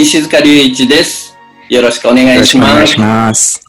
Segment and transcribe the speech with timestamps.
[0.00, 1.36] 石塚隆一です
[1.68, 3.64] よろしくお願いしますよろしくお願いします。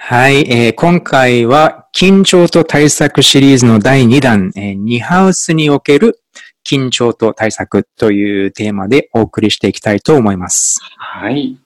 [0.00, 6.22] はい、えー今回は緊張と対策シリーズの第2弾、えーニハウスにおける
[6.66, 10.80] 緊張と対策というテーマでお送りしていきたいと思います。
[10.96, 11.58] はい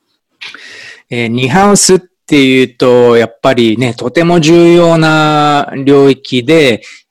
[1.09, 7.02] えーニハウスっていうと、やっぱりね、とても重要な領域で、一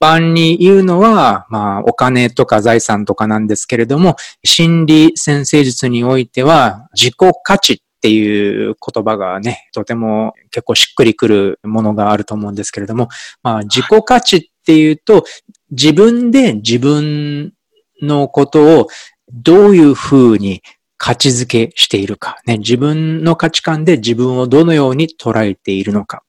[0.00, 13.08] 般に言うのは、まあ、お金とか財産とかなんですけれども、心理先生術においては、自己価値っていう言葉がね、とても結構しっくりくるものがあると思うんですけれども、
[13.42, 15.24] まあ、自己価値っていうと、
[15.70, 17.52] 自分で自分
[18.02, 18.88] のことを
[19.32, 20.62] どういうふうに
[20.98, 26.22] 価値づけしているか、ね、自分の価値観で自分をどのように捉えているのか。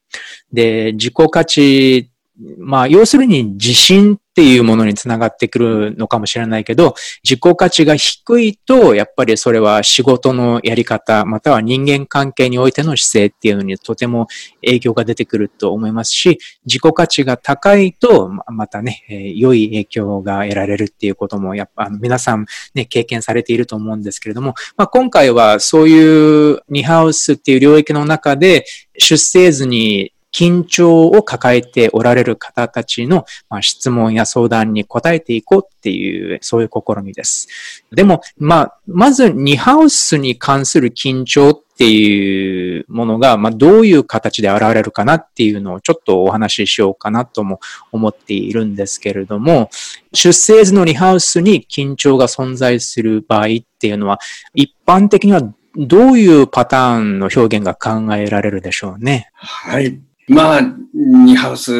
[0.52, 2.10] で、自己価値、
[2.60, 6.94] まあ、要するに自信っていうものにつながってくるのかもしれないけど、
[7.24, 14.28] 自己価値が低いと、やっぱりそれは仕事のやり方、または人間関係においての姿勢っていうのにとても
[14.62, 19.04] 影響が出てくると思いますし、自己価値が高いと、またね、
[19.36, 28.66] 良い影響が得られるっていうことも、やっぱ、あの、皆さんね、経験されていると思うんですけれども、まあ、今回はそういうニハウスっていう領域の中で、
[29.00, 37.48] 出生図に緊張を抱えておられる方たちの、まあ、質問や相談に答えていこうっていう、そういう試みです。
[37.92, 47.60] でも、まあ、まずニハウスに関する緊張っていうものが、まあ、どういう形で現れるかなっていうのをちょっとお話ししようかなとも
[47.92, 49.70] 思っているんですけれども、
[50.14, 53.48] 出生図のリハウスに緊張が存在する場合っ
[53.80, 54.20] ていうのは、
[54.56, 55.42] 一般的には
[55.76, 59.30] どういうパターンの表現が考えられるでしょうね？
[59.34, 60.62] はいまあ
[60.94, 61.72] ニハウス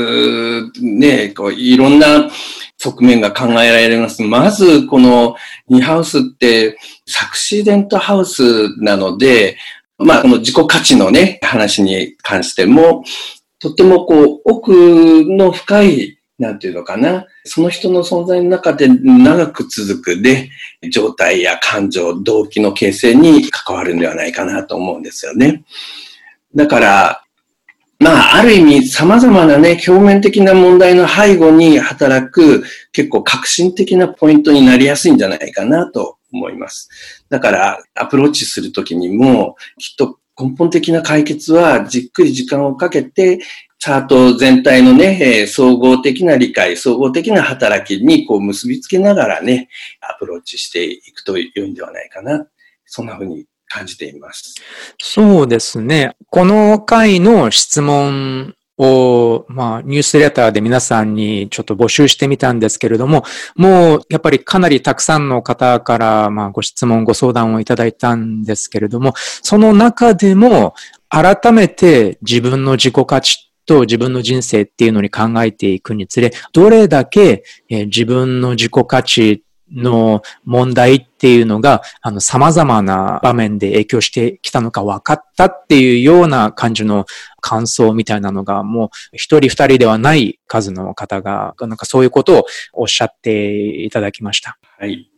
[0.82, 2.30] ねこういろんな
[2.78, 5.36] 側面が考えられますまずこの
[5.68, 9.58] ニハウスってサクシデントハウスなので
[9.98, 13.04] まあこの自己価値のね話に関しても
[13.60, 14.72] とってもこう奥
[15.26, 17.26] の深いなんていうのかな。
[17.46, 20.50] その人の存在の中で長く続くで、
[20.92, 25.64] 状態や感情、動機の形成に関わるんではないかなと思うんですよね。
[26.54, 27.24] だから、
[28.00, 36.90] まあ、ある意味、様々なね、表面的な問題の背後に働く、結構革新的なポイントになりやすいんじゃないかなと思います。
[37.30, 43.40] だから、アプローチするときにも、きっと根本的な解決は、じっくり時間をかけて、
[43.80, 49.70] チャート全体のね、総合的な理解、総合的な働きにこう結びつけながらね、
[50.02, 52.48] アプローチしていくと良いんではないかな。
[52.86, 54.56] そんな風に感じています。
[55.00, 56.16] そうですね。
[56.30, 63.24] この回の質問を、まあ、ニュースレターで皆さんにちょっと募集してみたんですけれども、
[63.56, 70.74] もうやっぱりかなりたくさんの方から、まあ、ご質問、ご相談をいただいたんですけれども、その中でも、
[71.10, 87.06] 改めて自分の自己価値と自分の人生っていうのに考えていくにつれ、どれだけ自分の自己価値の問題っていうのが、あの、様々な場面で影響してきたのか分かったっていうような感じの
[87.42, 94.58] 感想みたいなのが、もう一人二人ではない数の方が、なんかそういうことをおっしゃっていただきました。
[94.80, 95.10] はい。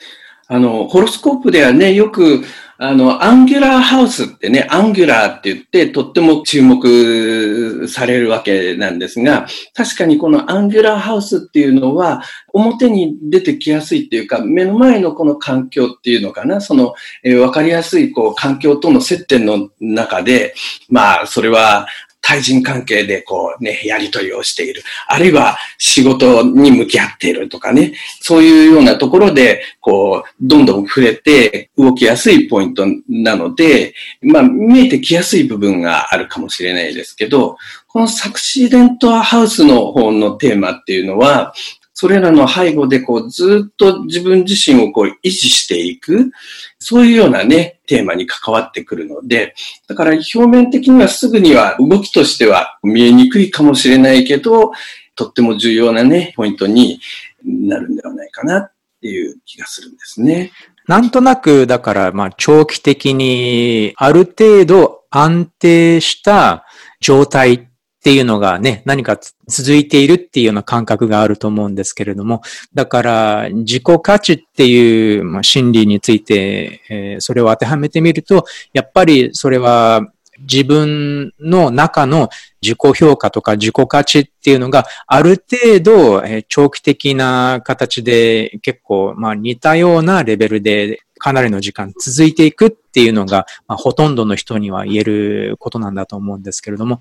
[0.52, 2.44] あの、ホロスコープではね、よく、
[2.80, 20.56] あの、アンギュラーハウスってね、アンギュラーって言って、とっても注目されるわけなんですが、確かにこのアンギュラーハウスっていうのは、表に出てきやすいっていうか、目の前のこの環境っていうのかな、その、えーわかりやすい、こう、環境との接点の中で、
[20.90, 21.86] まあ、それは、
[22.22, 24.84] 対人関係でこうね、やりとりをしている。
[25.08, 27.94] あるいは仕事に向き合っているとかね。
[28.22, 37.58] そういうようなところで、こう、どんどん触れて動きやすいポイントなので、まあ、見えてきやすい部分があるかもしれないですけど、
[37.88, 41.54] このサクシデントハウスの方のテーマっていうのは、
[42.02, 46.32] それらの背後でこうずっと自分自身をこう維持していく、
[46.80, 49.54] そういうようなね、テーマに関わってくるので、
[49.86, 54.72] だから表面的にはすぐには動きとしては見えにくいかもしれないけど、
[55.14, 57.02] とっても重要なね、ポイントに
[57.44, 58.72] なるんではないかなっ
[59.02, 60.54] ていう気がするんですね。
[60.88, 66.64] なんとなく、だから、まあ、長期的に、ある程度安定した
[67.02, 67.69] 状態
[68.00, 72.42] っていうのがね、何か続いているっていうような感覚があると思うんですけれども、
[72.74, 80.08] だから自己価値っていう、まあ、心理について、えー、それを当てはめてみると、やっぱりそれは
[80.40, 82.30] 自分の中の
[82.62, 97.00] 自己評価とか自己価値っていうのがある程度、えー、長期的な形で結構、まあ、似たようなレベルでかなりの時間続いていくっていうのが、まあ、ほとんどの人には言えることなんだと思うんですけれども、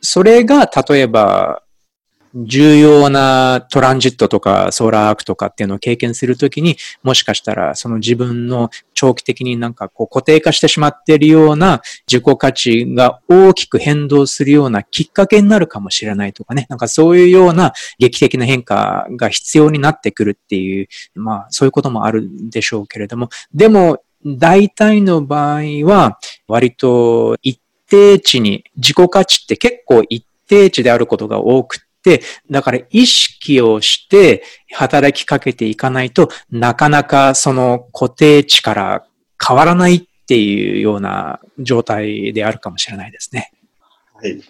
[0.00, 1.62] それが例えば
[2.34, 16.66] 重要なトランジットとかソーラーアークとかっていうのを経験するときに、もしかしたらその自分の長期的になんかこう固定化してしまっているような自己価値が大きく変動するようなきっかけになるかもしれないとかね。
[16.68, 26.18] なんかそういうような劇的な変化が必要になってくるっていう、まあそういうこともあるでしょうけれども、でも大体の場合は
[26.48, 39.06] 割と一定値に自己価値って結構一定値であることが多くて、だから意識をして働きかけていかないとなかなかその固定値から
[39.44, 43.52] 変わらないっていうような状態であるかもしれないですね。
[44.14, 44.40] はい。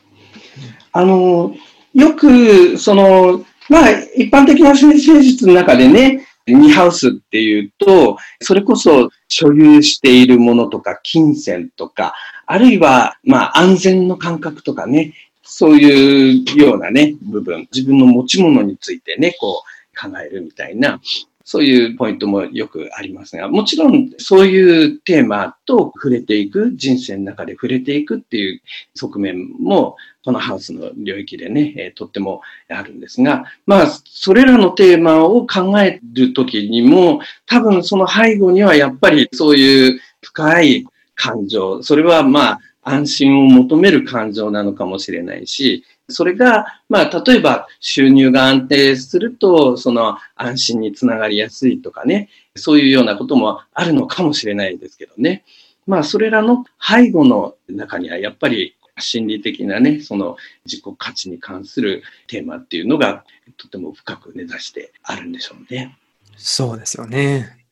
[0.93, 1.55] あの、
[1.95, 12.15] よく、その、まあ、一般的な戦術の中でね、ニハウスっていうと、それこそ所有しているものとか、金銭とか、
[12.47, 21.01] あるいは、まあ、安全の感覚とかね、そういうようなね、部分、自分の持ち物についてね、こう考えるみたいな、
[21.47, 28.61] そういうポイントもよくありますが、もちろんそういうテーマと触れていく、人生の中で触れていくっていう
[28.97, 40.85] 側面も、このハウスの領域でね、え、とってもあるんですが、まあ、それらのテーマを考えるときにも、多分その背後にはやっぱりそういう深い
[41.15, 55.45] 感情、それはまあ、安心を求める感情なのかもしれないし、それが、まあ、例えば収入が安定すると、その安心につながりやすいとかね、そういうようなこともあるのかもしれないですけどね。
[55.87, 63.25] まあ、それらの背後の中には、やっぱり心理的なね、その自己価値に関するテーマっていうのが、
[63.57, 65.97] とても深く根ざしてあるんでしょうね。
[66.37, 67.67] そうですよね。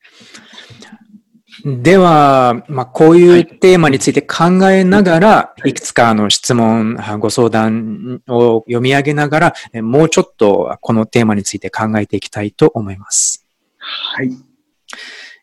[1.64, 13.46] では、まあ、こういうテーマについて考えながら、い、くつかの質問、ご相談を読み上げながら、もうちょっとこのテーマについて考えていきたいと思います。
[13.78, 14.30] はい。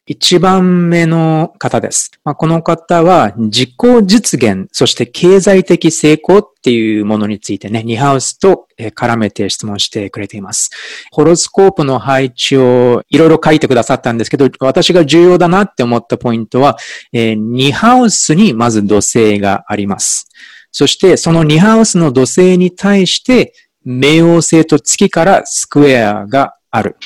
[0.08, 2.12] 一番目の方です。
[2.24, 3.72] まあ、この方は自己
[4.04, 10.72] 実現、そして経済的成功っていうものについてね、ニハウスと絡めて質問してくれています。
[11.12, 16.78] ホロスコープの配置をいろいろ書いてくださったんですけど、私が重要だなって思ったポイントは、
[17.14, 20.28] えー、ニハウスにまず土星があります。
[20.72, 23.54] そしてそのニハウスの土星に対して、
[23.86, 26.98] 冥王星と月からスクエアがある。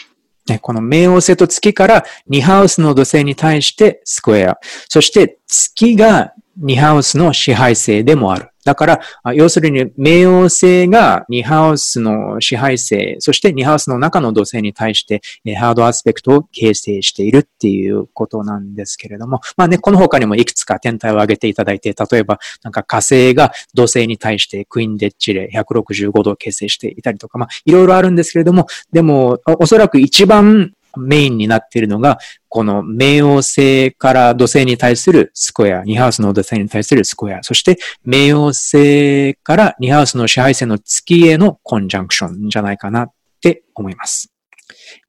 [0.47, 4.57] ね、この冥王星と月から2ハウスの土星に対してスクエア。
[4.89, 8.49] そして月が2ハウスの支配性でもある。
[8.65, 8.99] だから、
[9.35, 15.21] 要するに、冥王星が2ハウスの支配性、そして2ハウスの中の土星に対して、
[15.55, 43.11] ハードアスペクトを形成しているっていうことなんですけれども、まあね、この他にもいくつか天体を挙げていただいて、例えば、なんか火星が土星に対してクイーンデッチレ165度を形成していたりとか、まあ、いろいろあるんですけれども、でも、おそらく一番メインになっているのが、この冥王星から土星に対するスクエア、2ハウスの土星に対するスクエア、そして冥王星から2ハウスの支配性の月へのコンジャンクションじゃないかなっ
[43.41, 44.31] て思います。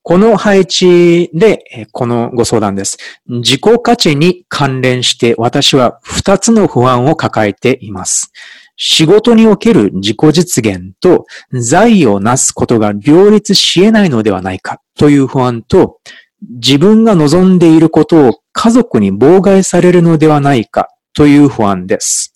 [0.03, 2.97] この配置で、このご相談です。
[3.27, 8.33] 自己価値に関連して私は2つの不安を抱えています。
[8.77, 15.99] 仕事における自己実現と財をなすことが両立し得ないのではないかという不安と、
[16.43, 22.35] 自分が望んでいることを家族に妨害されるのではないかという不安です。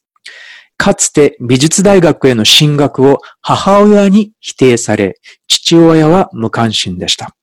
[0.78, 5.16] かつて美術大学への進学を母親に否定され、
[5.47, 7.37] 父親は無関心でした。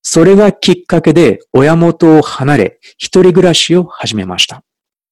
[0.00, 4.62] それがきっかけで親元を離れ、一人暮らしを始めました。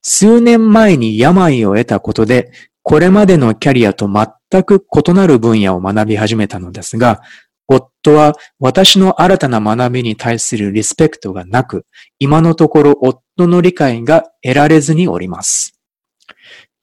[0.00, 2.50] 数年前に病を得たことで、
[2.88, 7.20] これまでのキャリアと全く異なる分野を学び始めたのですが、
[7.66, 11.84] 夫は私の新たな学びに対するリスペクトがなく、
[12.20, 15.80] 今のところ夫の理解が得られずにおります。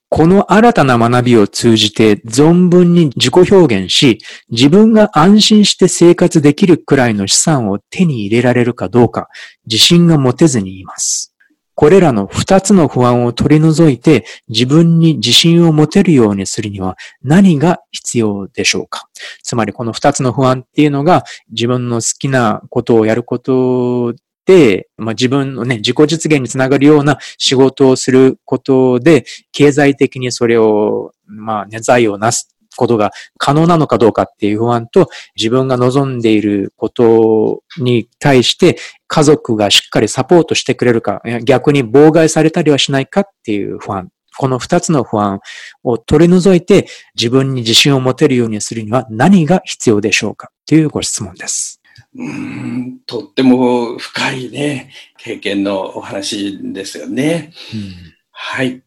[0.09, 4.17] この新たな学びを通じて存分に自己表現し、
[4.49, 9.29] 自分が安心して生活できるくらいの資産を手に入れられるかどうか、
[9.67, 11.32] 自信が持てずにいます。
[11.75, 19.07] これらの二つの不安を取り除いて自分に自信を持てるようにするには何が必要でしょうか？
[19.41, 24.13] つまりこの二つの不安っていうのが自分の好きなことをやること
[24.45, 38.77] で、まあ、自分のね、自己実現につながるような仕事をすることで、経済的にそれを、まあ、ね、財をなすことが可能なのかどうかっていう不安と、自分が望んでいることに対して
[39.07, 44.09] 家族がしっかりサポートしてくれるか、逆に妨害されたりはしないかっていう不安。
[44.37, 45.39] この二つの不安
[45.83, 51.79] を取り除いて自分に自信を持てるようにするには何が必要でしょうかというご質問です。
[52.15, 57.53] うんとっても深いね、経験のお話ですよね。
[57.73, 57.93] うん、
[58.31, 58.83] はい。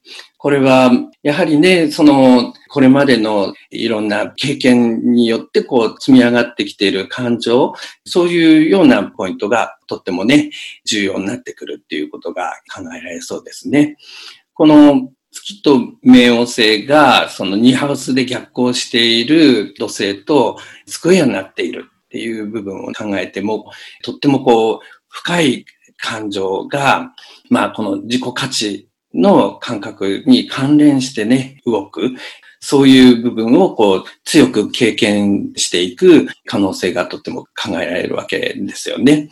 [0.47, 0.93] これは、
[1.25, 7.75] やはりね、その、これまでのいろんな経験によってこう積み上がってきている感情、
[8.05, 10.53] そういうようなポイントがとってもね、
[10.85, 13.97] 重要になってくるっていうことが考えられそうですね。
[14.55, 23.73] この月と冥王星がその2ハウスで逆行している土星とスクエアになっているっていう部分を考えても、
[24.05, 25.65] とってもこう、深い
[25.97, 27.11] 感情が、
[27.51, 28.86] まあこの自己価値
[29.17, 32.11] の感覚に関連してね、動く。
[32.61, 39.29] そういう部分をこう強く経験していく可能性がとても考えられるわけですよね。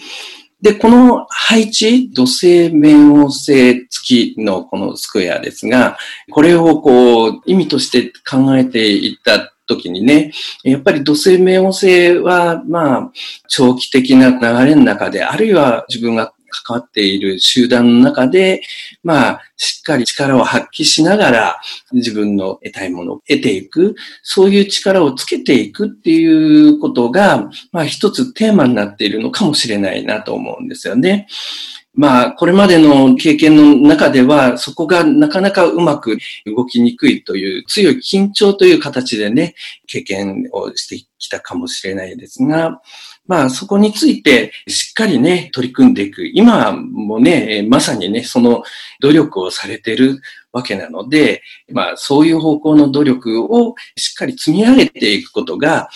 [0.62, 5.98] で、この配置、土星、冥王星、月のこのスクエアですが、
[6.30, 13.12] これをこう意味として考えていった時にね、やっぱり土星冥王星は、まあ、
[13.48, 16.32] 長期的な流れの中で、あるいは自分が
[16.62, 18.62] 関わっている集団の中で、
[19.02, 21.61] まあ、しっかり力を発揮しながら
[21.92, 31.26] 自分の得たいものを得ていく、そういう力をつけていくっていうことが、まあ一つテーマになっているのかもしれないなと思うんですよね。
[31.96, 39.54] まあ、これまでの経験の中では、そこがなかなかうまく動きにくいという強い緊張という形でね、
[39.87, 42.80] 経験をしてきたかもしれないですが、
[43.26, 46.26] まあ、そこについてしっかりね、取り組んでいく。
[46.26, 48.62] 今もね、まさにね、その
[49.00, 50.21] 努力をされてる
[50.52, 55.88] わけなので、まあ、そういう方向の努力をしっかり積み上げていくことが、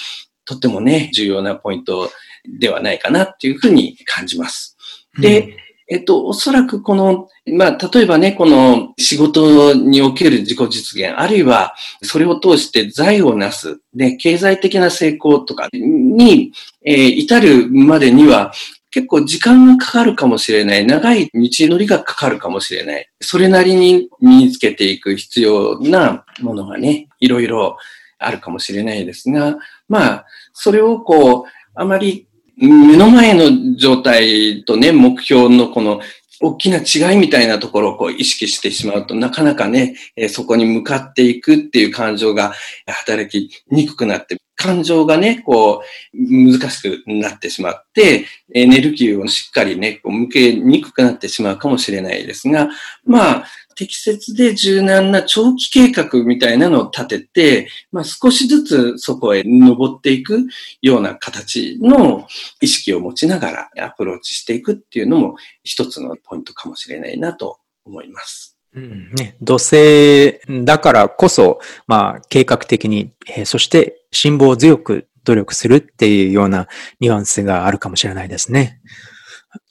[0.44, 2.10] とってもね、重要なポイント
[2.58, 4.76] ではないかなっていうふうに感じます。
[5.20, 5.56] で、
[5.90, 16.52] えっと、おそらくこの、まあ、例えばね、この仕事における自己実現、あるいはそれを通して財をなす、で、経済的な成功とかに、
[16.84, 18.52] えー、至るまでには、
[18.90, 20.86] 結構時間がかかるかもしれない。
[20.86, 23.08] 長い道のりがかかるかもしれない。
[23.20, 27.76] それなりに身につけていく必要なものがね、いろいろ
[28.18, 32.27] あるかもしれないですが、まあ、それをこう、あまり
[32.58, 36.00] 目の前の状態とね、目標のこの
[36.40, 42.52] 大きな違いみたいなところをこう意識してしまうとなかなかね、えそこに向かっていくっていう感情が
[42.86, 52.68] 働きにくくなって、感情がね、こう難しくなってしまって、エネルギーをしっかりね、こう向けにくくなってしまうかもしれないですが、
[53.04, 53.44] まあ、
[53.78, 60.48] 適切で柔軟な長期計画みたいなのを立てて、まあ、少しずつそこへ登っていく
[60.82, 62.26] ような形の
[62.60, 68.58] 意識を持ちながらアプローチしていくっていうのも一つのポイントかもしれないなと思います。
[68.74, 76.66] うんね、土星だからこそ、まあ、計画的に、えー、そして辛抱強く努力するっていうような
[76.98, 78.80] ニュアンスがあるかもしれないですね。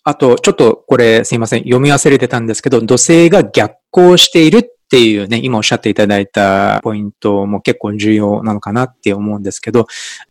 [0.08, 1.64] あと、ちょっとこれすいません。
[1.64, 9.86] 読み忘れてたんですけど、土星が逆行しているっていうね、今おっしゃっていただいたポイントも結構重要なのかなって思うんですけど、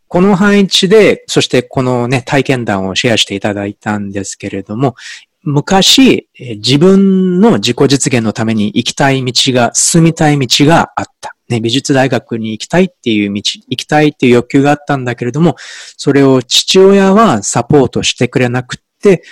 [0.07, 4.95] この配置で、そしてこのね、体験談をシェアしていただいたんですけれども、
[5.43, 11.35] 昔、自分の自己実現のために行きたい道が、進みたい道があった。
[11.49, 15.55] ね、美術大学に行きたいっていう道、行きたいっていう欲求があったんだけれども、
[15.97, 18.79] それを父親はサポートしてくれなく、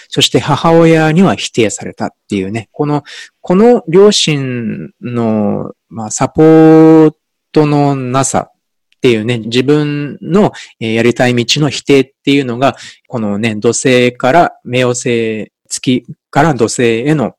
[0.10, 3.04] そして母親には否定されたっていうね、この、
[3.42, 7.12] この両親の、まあ、サポー
[7.52, 12.76] トのなさっていうね、自分のやりたい道の否定っていうのが、
[13.08, 17.36] このね、土星から冥王星、月から土星への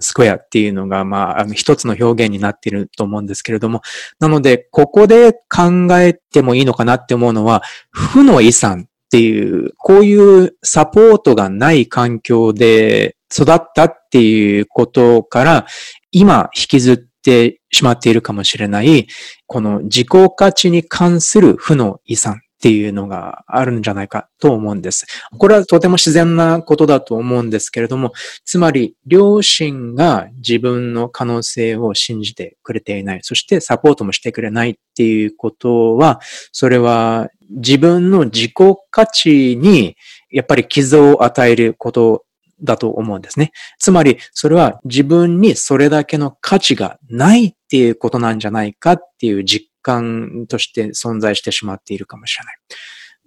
[0.00, 3.82] スクエアっていうのが、まあ、あの、一つの表現になっていると思うんですけれども、
[4.18, 15.66] なので、ここで考えてもいいのかなって思うのは、負の遺産っていう、こういうサポートがない環境で育ったっていうことから、
[16.10, 19.06] 今引きずってしまっているかもしれない、
[19.46, 25.06] この自己価値に関する負の遺産っていうのがあるんじゃないかと思うんです。
[25.38, 28.14] これはとても自然なことだと思うんですけれども、
[28.46, 36.20] つまり両親が自分の可能性を信じてくれていない、そしてサポートもしてくれないっていうことは、
[36.52, 38.52] それは自分の自己
[38.90, 39.96] 価値に
[40.30, 42.24] やっぱり傷を与えること
[42.62, 43.52] だと思うんですね。
[43.78, 52.56] つまり、それは自分にそれだけの価値がないっていうことなんじゃないかっていう実感として存在してしまっているかもしれない。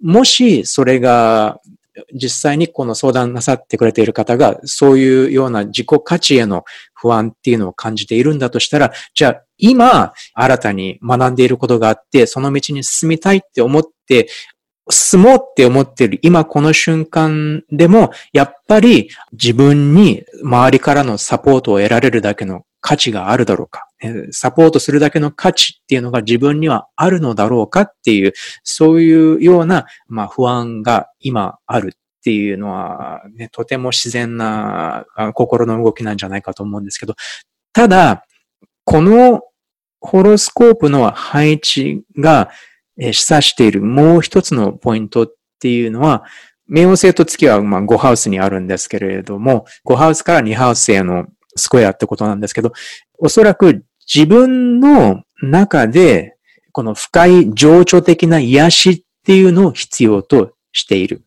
[0.00, 1.60] もし、それが
[2.12, 6.64] 実際にこの相談なさってくれている方が、そういうような自己価値への
[6.94, 14.28] 不安っていうのを感じているんだとしたら、じゃあ今、新たに学んでいることがあって、その道に進みたいって思って、
[14.90, 23.87] 進もうって思っている今この瞬間でも、やっぱり自分に周りからのサポートを得られるだけの価値があるだろうか、
[24.30, 37.14] サポートするだけの価値っていうのが自分にはあるのだろうかっていう、そういうような、まあ、不安が今あるっていうのは、ね、とても自然な心の動きなんじゃないかと思うんですけど、
[37.72, 38.24] ただ、
[38.84, 39.42] この
[40.00, 42.50] ホロスコープの配置が
[42.98, 46.24] 示唆しているもう一つのポイントっていうのは、
[46.70, 51.26] 冥王星と月はま5ハウスにあるんですけれども、5ハウスから2ハウスへの
[51.56, 52.72] スクエアってことなんですけど、
[53.18, 56.36] おそらく自分の中で、
[56.72, 61.22] この深い情緒的な癒しっていうのを必要としている。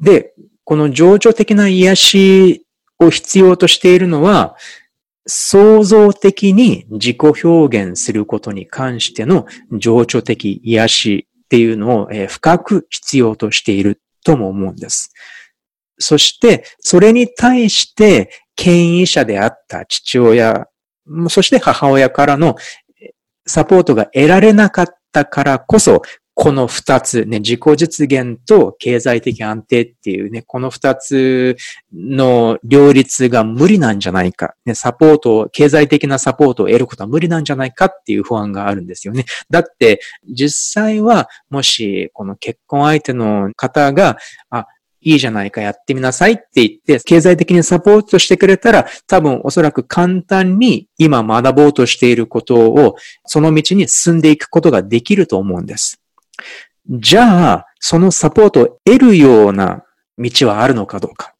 [0.00, 0.34] で、
[0.64, 2.66] この情緒的な癒し
[2.98, 4.56] を必要としているのは、
[5.26, 15.12] 創造的に自己表現することに関しての情緒的癒しっていうのを深く必要としているとも思うんです。
[15.98, 20.66] そして、それに対して権威者であった父親、
[21.28, 22.56] そして母親からの
[23.46, 26.02] サポートが得られなかったからこそ、
[26.34, 31.56] この二つ、ね、自己実現と経済的安定っていうね、この二つ
[31.92, 39.26] の両立が無理なんじゃないか、ね、サポート、経済的なサポートを得ることは無理なんじゃないかっていう不安があるんですよね。
[39.50, 44.16] だって、実際は、もし、この結婚相手の方が、
[44.48, 44.66] あ、
[45.02, 56.00] いいじゃないかやってみなさいって言って、経済的にサポートしてくれたら、多分おそらく簡単に今学ぼうとしていることを、その道に進んでいくことができると思うんです。
[56.88, 59.82] じゃあ、そのサポートを得るような
[60.18, 61.31] 道はあるのかどうか。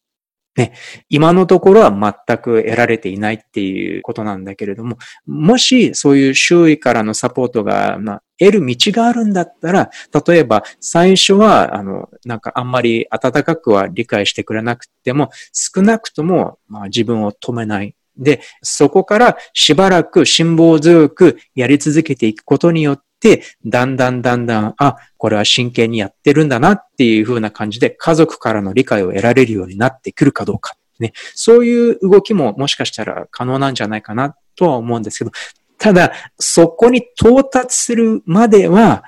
[0.56, 0.74] ね、
[1.08, 9.90] 今のところは全く得られていないっていうことなんだけれども、もしそういう周囲からのサポートが、まあ、得る道があるんだったら、
[10.26, 17.94] 例えば最初は、あの、なんかあんまり温かくは理解してくれなくても、少なくとも、まあ、自分を止めない。
[18.18, 23.04] で、そこからしばらく辛抱強くやり続けていくことによって、、
[23.64, 30.76] だんだんだんだん、あ、これは真剣にやってるんだなっていう風な感じで家族からの理解を得られるようになってくるかどうか。
[30.98, 35.32] ね、そういう動きももしかしたら可能なんじゃないかなとは思うんですけど、
[35.78, 39.02] ただ、そこに到達するまでは、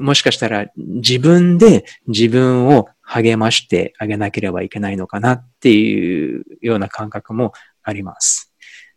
[0.00, 8.51] もしかしたら自分で自分を励ましてあげなければいけないのかなっていうような感覚もあります。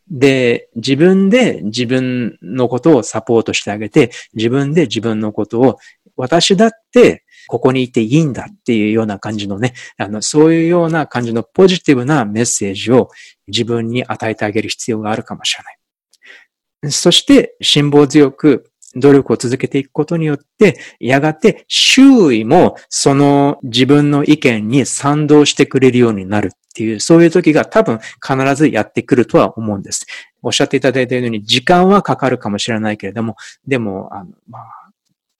[0.09, 5.77] で、自分で自分のことをサポートしてあげて、自分で自分のことを、
[6.15, 13.09] 私だってここにいていいんだっていうような感じのね、あの、そういうような感じのポジティブなメッセージを
[13.47, 16.91] 自分に与えてあげる必要があるかもしれない。
[16.91, 30.05] そして、辛抱強く努力を続けていくことによって、やがて周囲もその自分の意見に賛同してくれるようになるっていう、そういう時が多分必ずやってくるとは思うんです。
[30.41, 33.35] おっしゃっていただいたように時間はかかるかもしれないけれども、
[33.67, 34.63] でも、あの、まあ、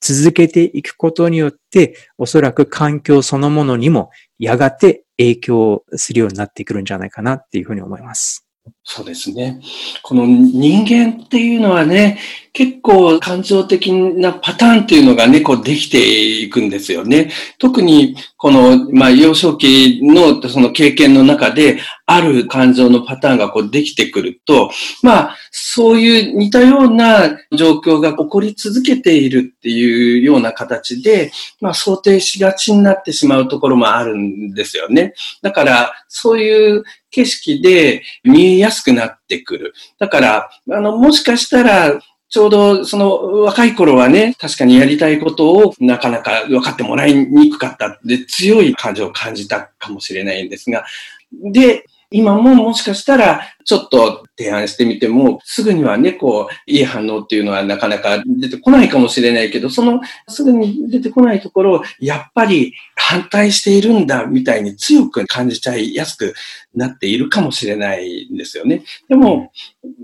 [0.02, 8.46] 続けていくことによって、おそらく環境そのものにもやがて影響するようになってくるんじゃないかなっていうふうに思います。
[8.88, 9.62] そうですね。
[10.04, 12.20] この人間っていうのはね、
[12.54, 15.98] 結構感情的なパターンっていうのがね、こうできて
[16.42, 17.32] いくんですよね。
[17.58, 24.70] 特にこの、まあ、幼少期のその経験の中で、ある感情のパターンがこうできてくると、
[25.02, 35.16] まあ、そういう似たような状況が起こり続けているっていうような形で、まあ、想定しがちになってしまうところもあるんですよね。
[35.42, 39.74] だから、そういう景色で見えやすくなってくる。
[40.00, 50.86] だから、あの、もしかしたら、ちょうどその若い頃はね、確かにやりたいことをなかなか分かってもらいにくかったで強い感情を感じたかもしれないんですが、
[51.32, 66.36] で、今ももしかしたらちょっと提案してみても、すぐにはね、こう、いい反応っていうのはなかなか出てこないかもしれないけど、そのすぐに出てこないところを、やっぱり反対しているんだみたいに強く感じちゃいやすく
[66.76, 68.84] なっているかもしれないんですよね。
[69.10, 69.52] でも、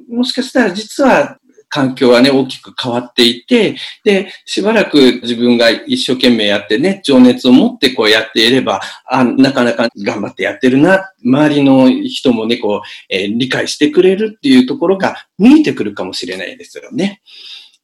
[0.10, 1.38] もしかしたら実は
[1.72, 17.22] 環境はね、大きく変わっていて、で、しばらく自分が一生懸命やってね、情熱を持ってこうやっていれば、あ、なかなか頑張ってやってるな、周りの人もね、こう、えー、理解してくれるっていうところが見えてくるかもしれないですよね。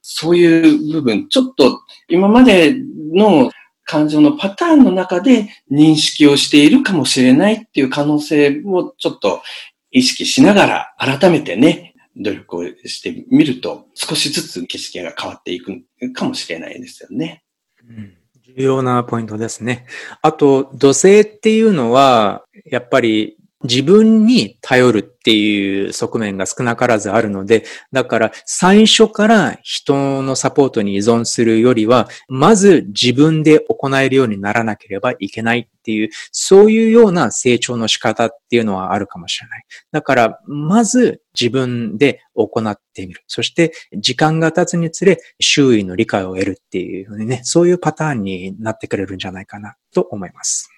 [0.02, 2.76] そういう部分、ちょっと今まで
[3.14, 3.50] の
[3.84, 9.42] 感情のパターンの中で認識をしているかもしれないっていう可能性をちょっと
[9.90, 11.87] 意識しながら改めてね、
[12.18, 15.72] 努力をしてみると、少しずつ景色が変わっていく
[16.12, 17.44] かもしれないですよね。
[17.88, 19.86] うん、重要なポイントですね。
[20.22, 39.64] あと、土星っていうのは、やっぱり自分に頼るっていう側面が少なからずあるので、だから最初から人のサポートに依存するよりは、まず自分で行えるようにならなければいけないっていう、そういうような成長の仕方っていうのはあるかもしれない。
[39.90, 43.24] だから、まず自分で行ってみる。
[43.26, 50.70] そして時間が経つにつれ周囲の理解を得るっていうね、そういうパターンになってくれるんじゃないかなと思います。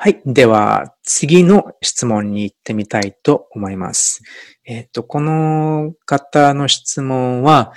[0.00, 0.22] はい。
[0.24, 4.22] では、次の質問に行ってみたいと思います。
[4.64, 7.72] えっ、ー、と、この方の質問は、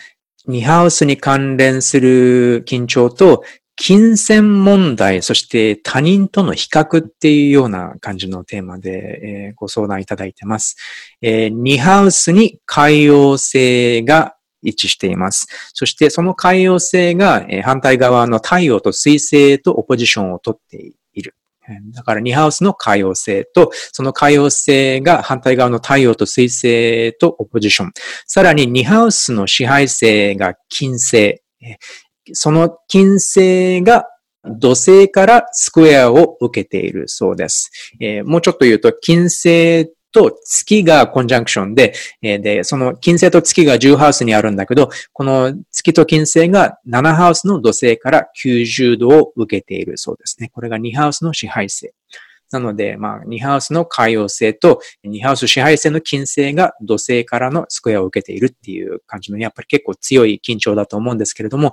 [0.45, 3.43] ニハウスに関連する緊張と、
[3.75, 10.75] 金銭問題、そして他人との比較っていうような感じのテーマで、えー、ご相談いただいてます。
[11.23, 15.47] えー、ニハウスに海洋性が一致しています。
[15.73, 21.33] そしてその海洋性がえ反対側の太陽と水星とオポジションをとっている。
[21.93, 27.91] だから2ハウスの海洋性と、その海洋性が反対側の太陽と水星とオポジション。
[28.25, 31.41] さらに2ハウスの支配性が金星。
[32.33, 34.05] その金星が
[34.59, 37.69] 土星からスクエアを受けているそうです。
[37.99, 50.49] えー、もうちょっと言うと、金星と月がコンジャンクションで、えで、その金星と月が10ハウスにあるんだけど、この月と金星が7ハウスの土星から90度を受けているそうですね。
[50.53, 51.93] これが2ハウスの支配星。
[52.51, 61.71] なので、まあ、2ハウスの海洋星と2ハウス支配星の金星が土星からのスクエアを受けているっていう感じの、やっぱり結構強い緊張だと思うんですけれども、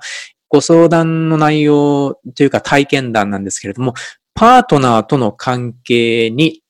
[0.48, 3.94] ご相談の内容というか体験談なんですけれども、
[4.34, 6.62] パートナーとの関係に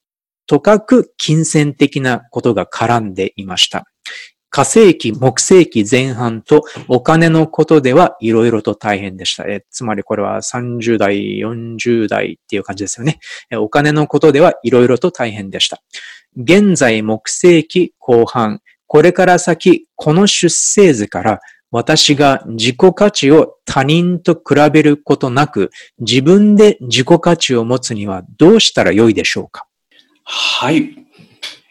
[0.48, 3.84] とかく金銭的なことが絡んでいました。
[4.50, 9.44] 火星期、木星期前半とお金のことではいろいろと大変でした。
[9.44, 13.20] えつまりこれは30代、40代っていう感じですよね。
[13.58, 15.82] お金のことではいろいろと大変でした。
[16.36, 29.67] 現在木星期後半、これから先、この出生図から私が自己価値を他人と比べることなく、自分で自己価値を持つにはどうしたらよいでしょうか？
[30.30, 30.94] はい。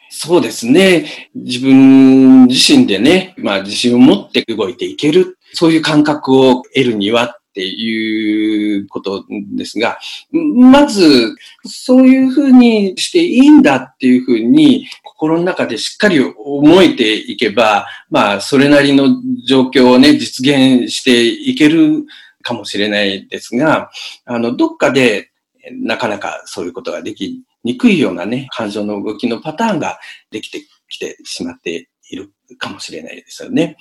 [0.10, 1.30] そうですね。
[1.36, 5.38] 自分自身でね、まあ自信を持って動いていける。
[5.54, 10.00] そういう感覚を得るにはっていうことですが、
[10.32, 22.06] まず、そういうふうにしていいんだっていうふうに、心の中でしっかり思えていけば、まあ、それなりの状況をね、実現していける
[22.41, 23.91] かもしれないですが、
[24.26, 25.30] あの、どっかで
[25.72, 29.99] なかなかそういうことができにくいようなね、感情の動きのパターンが
[30.32, 33.77] できてきてしまっているかもしれないですよね。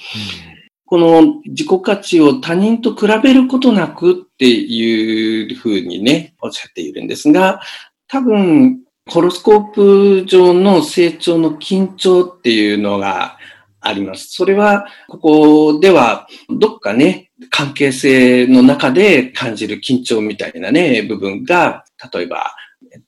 [0.51, 7.61] うんこの自己価値を他人と比べることなくっていうふうにね、おっしゃっているんですが、
[8.07, 13.37] 多分、ホロスコープ上の成長の緊張っていうのが
[13.81, 14.29] あります。
[14.31, 22.55] それは、ここでは、どっかね、関係性の中で感じる緊張みたいなね、部分が、例えば、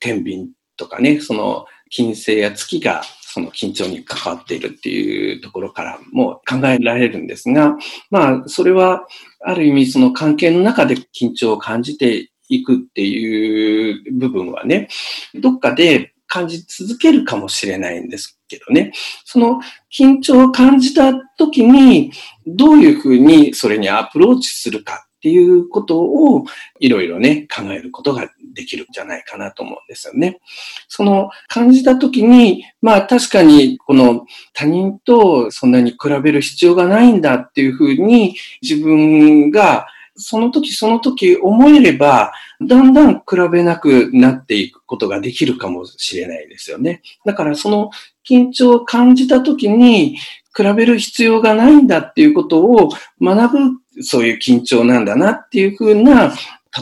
[0.01, 7.77] 天秤とかね、その金星や月がその緊張に関わっているっていうところからも考えられるんですが、
[8.11, 9.07] まあ、それは
[9.45, 14.89] ある意味その関係の中で緊張を感じていくっていう部分はね、
[15.35, 18.93] どっかで感じ続けるかもしれないんですけどね。
[19.25, 19.61] その
[19.93, 22.13] 緊張を感じた時に、
[22.47, 26.45] どういうふうにそれにアプローチするかっていうことを
[26.81, 30.41] いろいろね、考えることができるんじゃないかなと思うんですよね。
[30.89, 47.03] その感じたときに、まあ確かにこの他人とそんなに比べる必要がないんだっていうふうに自分がその時その時思えれば、だんだん比べなくなっていくことができるかもしれないですよね。
[47.25, 47.91] だからその
[48.29, 50.19] 緊張を感じた時に、
[50.59, 52.89] 比べる必要がないんだっていうことを
[53.23, 56.35] 学ぶ、そういう緊張なんだなっていうふうな、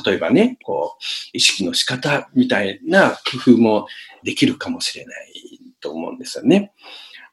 [0.05, 3.87] 例えばね、こう、意識の仕方みたいな工夫も
[4.23, 6.73] できるかもしれないと思うんですよね。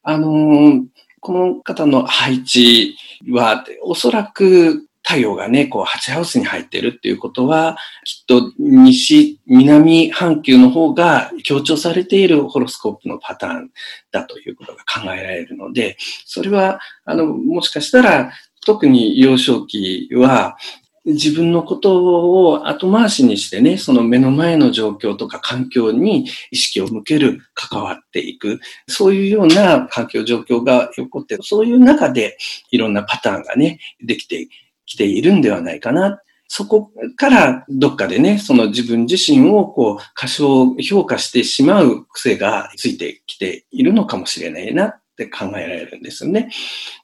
[0.03, 0.85] あのー、
[1.19, 2.95] この方の配置
[3.29, 13.71] は、おそらく太陽がね、こう、8ハウスに入ってるっていうことは、きっと西、南半球の方が強調されているホロスコープのパターン
[14.11, 18.31] だということが考えられるので、それは、あの、もしかしたら、
[18.65, 20.57] 特に幼少期は、
[21.05, 32.37] 自分のことを後回しにしてね、その目の前の状況とか環境に意識を向ける、関わっていく、そういうような環境状況が起こって、そういう中で
[32.71, 34.47] いろんなパターンがね、できて
[34.85, 36.21] きているんではないかな。
[36.47, 46.49] そこからどっかでね、その自分自身をこう過小評価してしまう癖がついてきているのかもしれないなって考えられるんですよね。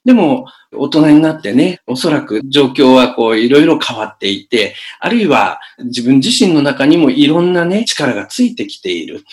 [0.04, 9.24] でも、大人になってね、おそらく状況はこういろいろ変わっていて、あるいは自分自身の中にもいろんなね、力がついてきている。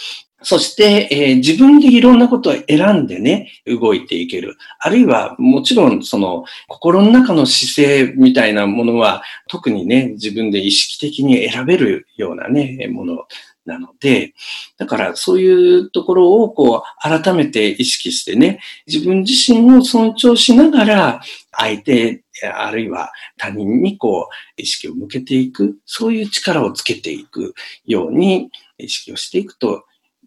[0.43, 4.55] そして、えー、自分でいろんなことを選んでね、動いていける。
[4.79, 13.25] あるいは、もちろん、その、心の中の姿勢みたいなものは、特にね、自分で意識的に選べるようなね、もの
[13.67, 14.33] なので、
[14.77, 27.53] だからそういうところをこう改めて意識してね、自分自身を尊重しながら相手、あるいは他人にこう意識を向けていく、そういう力をつけていく
[27.85, 29.83] ように意識をしていくと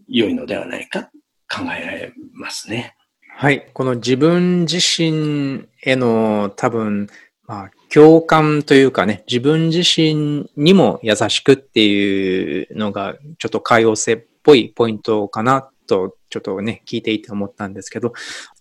[0.07, 1.11] 良いのではないか
[1.49, 2.95] 考えられますね。
[3.37, 3.71] はい。
[3.73, 7.09] この自分自身への多分、
[7.47, 18.13] まあ、共感というかね、自分自身にも優しくっていうのが、ちょっと海洋性っぽいポイントかなと、ちょっとね、聞いていて思ったんですけど、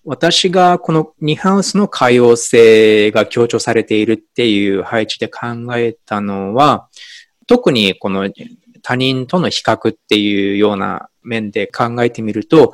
[0.04, 6.90] 私がこの2ハウスの海洋性が強調されているっていう配置で考えたのは、
[7.46, 8.32] 特にこの
[8.82, 12.74] 他人との比較っていうような面で考えてみると、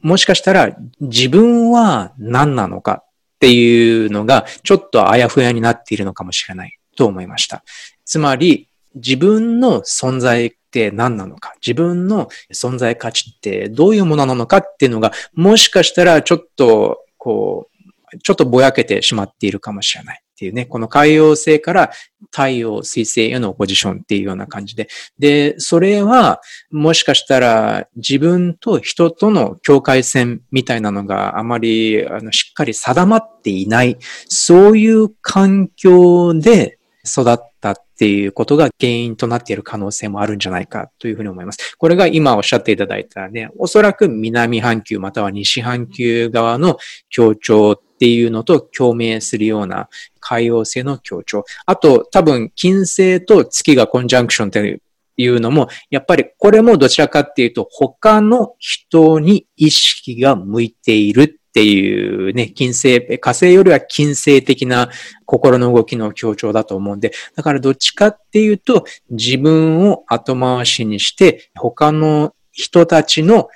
[0.00, 3.03] もしかしたら自分は何なのか
[3.44, 7.62] っていうのがちょっとあやふやになっているのかもしれないと思いました。
[8.06, 17.68] つまり自分の存在って何なのか、自分の存在価値ってどういうものなのかっていうのがもしかしたらちょっとこ
[18.14, 20.23] う、ちょっとぼやけてしまっているかもしれない。
[20.34, 21.90] っていうね、この海洋星から
[22.32, 24.88] 太陽、水星へのポジションっていうような感じで。
[25.16, 26.40] で、それは、
[26.72, 33.96] もしかしたら自分と人との境界線みたいなのがあまりあのしっかり定まっていない、
[34.28, 41.76] そういう環境で育ったっていうことが原因となっている可能性もあるんじゃないかというふうに思います。
[41.78, 46.78] これが今おっしゃっていただいたね、おそらく南半球または西半球側の
[47.10, 49.88] 協調っていうのと共鳴するような
[50.20, 51.44] 海洋性の強調。
[51.64, 54.82] あと、多分、金星と月がコンジャンクションって
[55.16, 64.90] いうのも、やっぱりこれもどちらかっていうと、他の人に意識が向いているっていうね、金星、火星よりは金星的な
[65.24, 73.48] 心の動きの強調だと思うんで、だからどっちかっていうと、自分を後回しにして、他の人たちの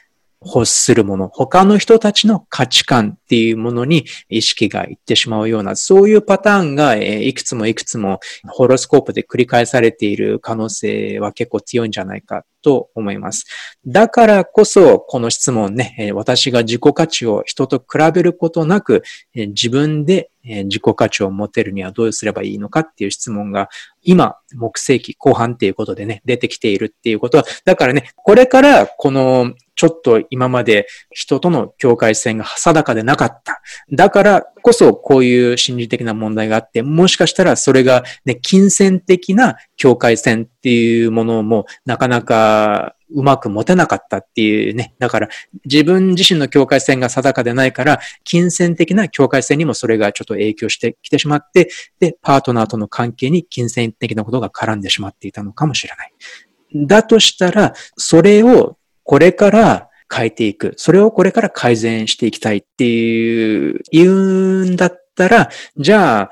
[0.44, 13.46] 欲するもの、他の人たちの価値観っていうものに意識がいってしまうような、そういうパターンがいくつもいくつもホロスコープで繰り返されている可能性は結構強いんじゃないかと思います。
[13.86, 19.02] だからこそ、この質問ね、私が自己価値を人と比べることなく、
[19.34, 23.68] 自分で自己価値を持てるにはどうすればいいのかっていう質問が、
[24.02, 33.62] 今、木星期後半っていうことでね、出てきているっていうことは、だからね、これからこのちょっと今まで人との境界線が定かでなかった。
[33.92, 44.94] だからこそこういう心理的な問題があって、もしかしたらそれがね、金銭的な境界線っていうものもなかなかうまく持てなかったっていうね。
[44.98, 45.28] だから
[45.64, 56.86] 自分自身の境界線が定かでないから、金銭的な境界線にもそれがちょっと影響してきてしまって、で、パートナーとの関係に金銭的なことが絡んでしまっていたのかもしれない。
[56.86, 60.74] だとしたら、それをこれから変えていく。
[60.76, 66.30] それをこれから改善していきたいっていう、言うんだったら、じゃあ、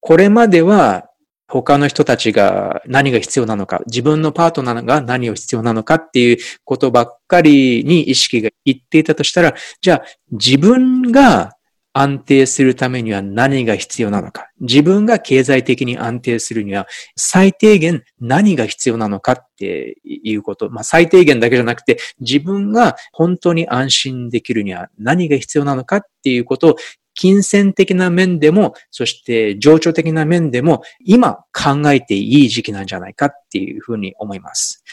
[0.00, 1.10] これまでは
[1.48, 11.56] 他の人たちが何が必要なのか、自分のパートナーが何を必要なのかっていうことばっかりに意識がいっていたとしたら、じゃあ自分が
[11.98, 14.50] 安定するためには何が必要なのか。
[14.60, 20.68] 自分が経済的に安定するには最低限何が必要なのかっていうこと。
[20.68, 26.76] まあ最低限だけじゃなくて自分が本当に安心できるには何が必要なのかっていうことを
[27.16, 34.84] 金銭的な面でも、そして情緒的な面でも、今考えていい時期なんじゃないかっていうふうに思います。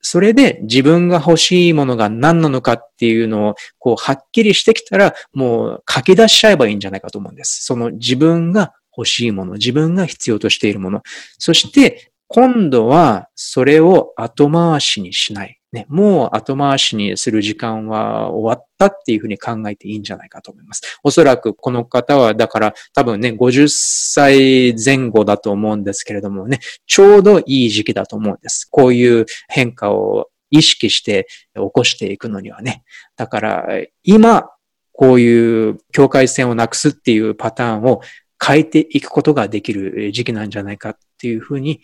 [0.00, 7.64] それで自分が欲しいものが何なのかっていうのを、こう、はっきりしてきたら、もう書き出しちゃえばいいんじゃないかと思うんです。
[7.64, 11.02] その自分が欲しいもの、自分が必要としているもの。
[11.38, 15.61] そして、今度はそれを後回しにしない。
[15.72, 21.00] ね、もう後回しにする時間は終わったっていうふうに考えていいんじゃないかと思います。
[21.02, 28.68] おそらくこの方は、だから多分ね、50歳前後だと思うんですけれどもね、ちょうどいい時期だと思うんです。
[28.70, 32.84] こういう変化を意識して起こしていくのにはね。
[33.16, 33.66] だから、
[34.02, 34.50] 今、
[34.92, 38.02] こういう境界線をなくすっていうパターンを
[38.44, 41.80] 変えていくことができる時期なんじゃないかっていうふうに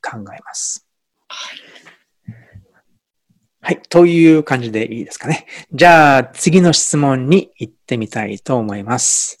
[0.00, 0.86] 考えます。
[1.28, 1.65] はい
[3.66, 3.82] はい。
[3.88, 5.44] という感じでいいですかね。
[5.72, 9.40] じゃあ、次の質問に行ってみたいと思います。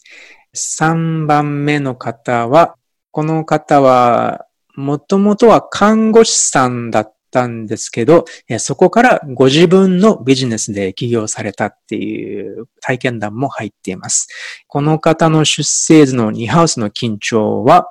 [0.52, 2.74] 3番目の方は、
[3.12, 8.24] この方は、もともとは看護師さんだったんですけど、
[8.58, 14.26] そこからご自分のビジネスで起業されたっていう体験談も入っています。
[14.66, 17.86] この方の出生図の2ハウスの緊張は、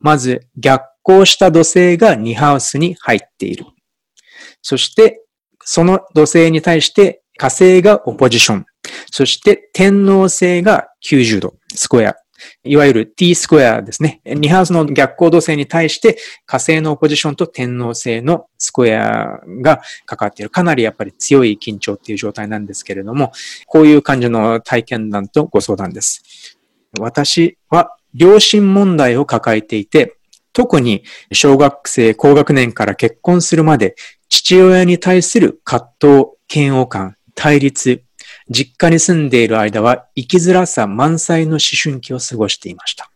[0.00, 3.66] まず逆行した土星が2ハウスに入っている。
[4.62, 5.22] そして
[5.68, 8.66] その土星に対して火星がオポジション。
[9.10, 12.14] そして天王星が90度、スクエア。
[12.62, 14.20] いわゆる t スクエアですね。
[14.24, 20.50] 2ハウスの逆行土星に対して火星のオポジションと天王星のスクエアがかかっている。
[20.50, 23.32] かなりやっぱり強い緊張っていう状態なんですけれども、
[23.66, 26.56] こういう感じの体験談とご相談です。
[27.00, 30.16] 私は良心問題を抱えていて、
[30.52, 31.02] 特に
[31.32, 33.94] 小学生高学年から結婚するまで
[34.28, 38.02] 父親に対する葛藤、嫌悪感、対立、
[38.48, 43.10] 実家に住んでいる間は生きづらさ満載の思春期を過ごしていました。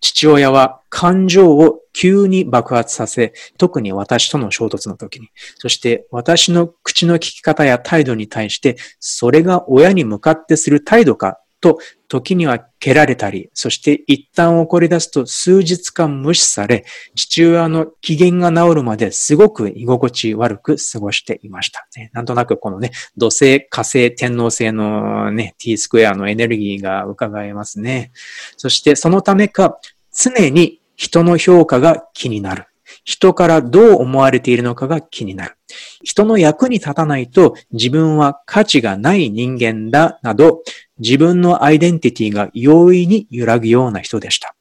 [0.00, 21.86] 父親は感情を急に爆発させ、特に私との衝突の時に、そして私の口の聞き方や態度に対して、それが親に向かってする態度かと時には蹴られたり、そして一旦怒り出すと数日間無視され、父親の機嫌が治るまですごく居心地悪く過ごしていました。
[22.12, 28.12] なんとなくこのね、土星、火星、天王星のね、t スクエアのエネルギーが伺えますね。
[28.56, 29.78] そしてそのためか、
[30.12, 32.66] 常に人の評価が気になる。
[33.04, 35.56] 人からどう思われているのかが気になる。
[36.02, 40.62] 人の役に立たないと自分は価値がない人間だなど
[40.98, 44.54] 自分のアイデンティティが容易に揺らぐような人でした。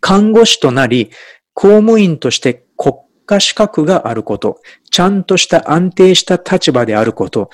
[0.00, 1.10] 看護師となり、
[1.52, 2.94] 公務員として国
[3.26, 7.50] 家資格があること、ちゃんとした安定した立場であること、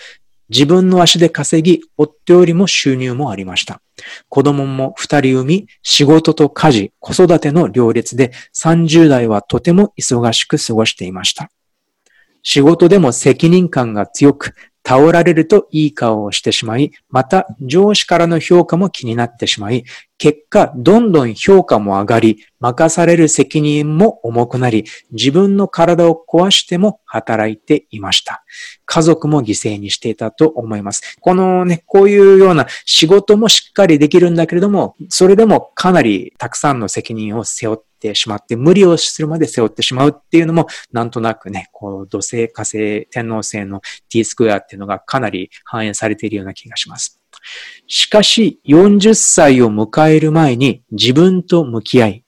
[0.50, 3.80] 自分の足で稼ぎ、夫よりも収入もありました。
[4.28, 11.50] 子供も二人産み、仕事と家事、子育ての両立で30代はとても忙しく過ごしていました。
[12.42, 19.84] 仕事でも責任感が強く、倒られるといい顔をしてしまい、また上司からの評価も気になってしまい、
[20.18, 28.44] 結果、どんどん評価も上がり、任される責任も重くなり、自分の体を壊しても働いていました。
[28.84, 31.16] 家族も犠牲にしていたと思います。
[31.20, 47.20] このね、こういうような仕事もしっかりできるんだけれども、それでもかなりたくさんの責任を背負っててしまって、無理をするまで背負ってしまうっていうのも、なんとなくね、こう、土星、火星、天王星の t スクエアっていうのがかなり反映されているような気がします。
[47.86, 52.24] しかし、40歳を迎える前に自分と向き合い、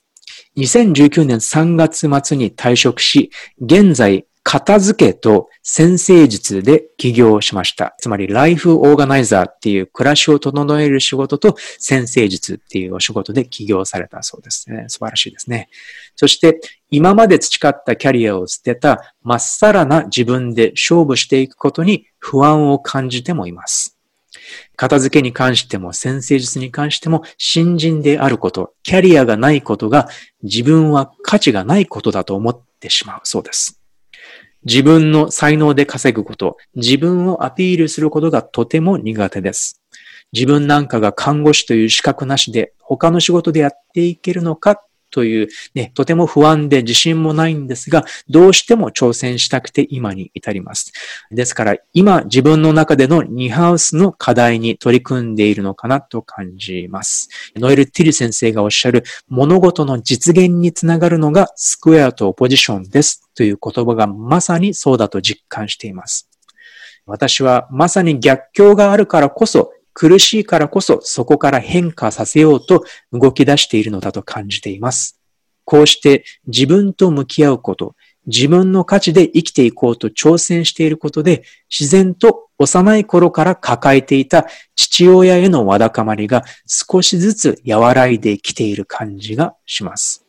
[0.57, 7.96] 2019年3月末に退職し、現在片付けと先生術で起業しました。
[7.98, 14.85] つまり、ライフオーガナイザーっていう暮らしを整える仕事と先生術っていうお仕事で起業されたそうですね。
[14.88, 15.70] 素晴らしいですね。
[16.14, 23.99] そして、今まで培ったキャリアを捨てた、まっさらな自分で勝負していくことに不安を感じてもいます。
[24.76, 30.09] 片付けに関しても先生術に関しても新人であること、キャリアがないことが
[30.42, 33.84] 自分は価値がないことだと思ってしまうそうです。
[34.65, 39.83] 自分の才能で稼ぐこと、自分をアピールすることがとても苦手です。
[40.33, 44.83] 自分なんかが看護師という資格なしで他の仕事でやっていけるのか
[45.15, 50.93] というね、とても不安で自信もないんですが、どうしても挑戦したくて今に至ります。
[51.31, 57.29] ですから今自分の中でのニハウスの課題に取り組んでいるのかなと感じます。
[57.55, 66.29] ノエル・ティル先生がおっしゃる物事の実現につながるのがスクエアとオポジションですという言葉がまさにそうだと実感しています。
[67.07, 75.20] 私はまさに逆境があるからこそ苦しいからこそそこから変化させようと動き出しているのだと感じています。
[75.64, 77.95] こうして自分と向き合うこと、
[78.26, 90.26] 自分の価値で生きていこうと挑戦していることで、自然と幼い頃から抱えていた父親へのわだかまりが少しずつ和らいできている感じがします。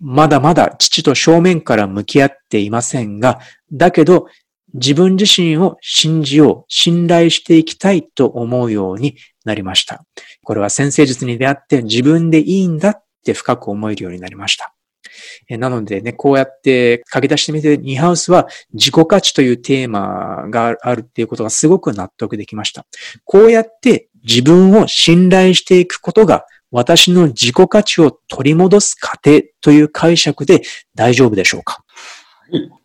[0.00, 3.38] まだまだ父と正面から向き合っていませんが、
[3.72, 4.26] だけど
[4.74, 10.04] 自分自身を信じよう、信頼していきたいと思うようになりました。
[10.44, 14.74] これは先生術に出会って自分でいいんだって深く思えるようになりました。
[15.48, 22.86] なのでね、こうやって書き出してみて、ニハウスは自己価値というテーマがあるっていうことがすごく納得できました。
[23.24, 30.62] こうやって自分を信頼していくことが私の自己価値を取り戻す過程という解釈で
[30.94, 31.81] 大丈夫でしょうか？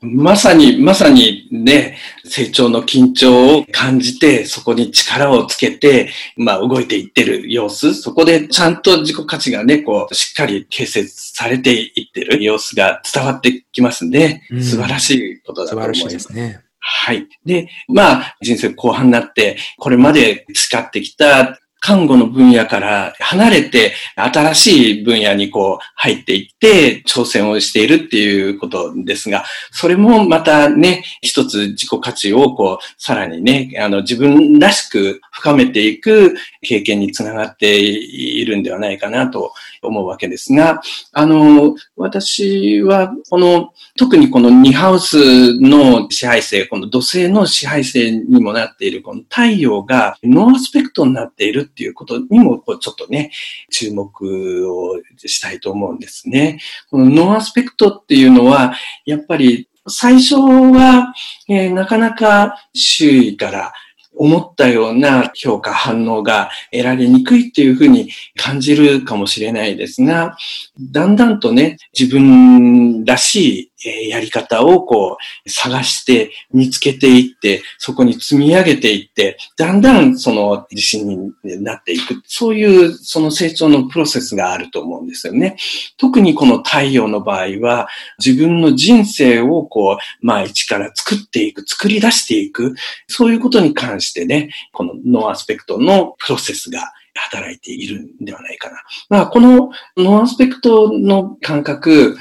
[0.01, 15.99] まさに、まさにね、成長の緊張を感じて、そこに力をつけて、まあ動いていってる様子、そこでちゃんと自己価値がね、こう、しっかり形成されていってる様子が伝わってきますんで、うん、素晴らしいことだと思います。
[15.99, 16.61] 素晴らしいですね。
[16.80, 17.28] はい。
[17.45, 40.82] で、まあ、人生後半になって、これまで培ってきた看護の分野から離れて新しい分野にこう入っていって挑戦をしているっていうことですが、それもまたね、一つ自己価値をこうさらにね、あの自分らしく深めていく経験につながっているんではないかなと思うわけですが、
[41.13, 53.32] あの、私はこの特にこの2ハウスの支配星、この土星の支配星にもなっているこの太陽がノーアスペクトになっているっていうことにも、ちょっとね、
[53.71, 56.59] 注目をしたいと思うんですね。
[56.89, 58.73] このノーアスペクトっていうのは、
[59.05, 61.13] やっぱり最初は、
[61.47, 63.73] えー、なかなか周囲から
[64.18, 70.38] 思ったような評価、反応が得られにくいっていうふうに感じるかもしれないですが、
[70.80, 82.21] だんだんとね、自分らしいえやり方をこう探して見つけていって、そこに積み上げていって、だんだんその自信になっていく。
[82.25, 85.57] そういうその成長のプロセスがあると思うんですよね。
[85.97, 87.88] 特にこの太陽の場合は、
[88.23, 92.75] 自分の人生をこう、まあ一から作っていく、作り出していく、
[93.07, 98.78] そういうことに関してね、このノーアスペクトのプロセスが働いているんではないかな。
[99.09, 102.17] まあ、このノーアスペクトの感覚、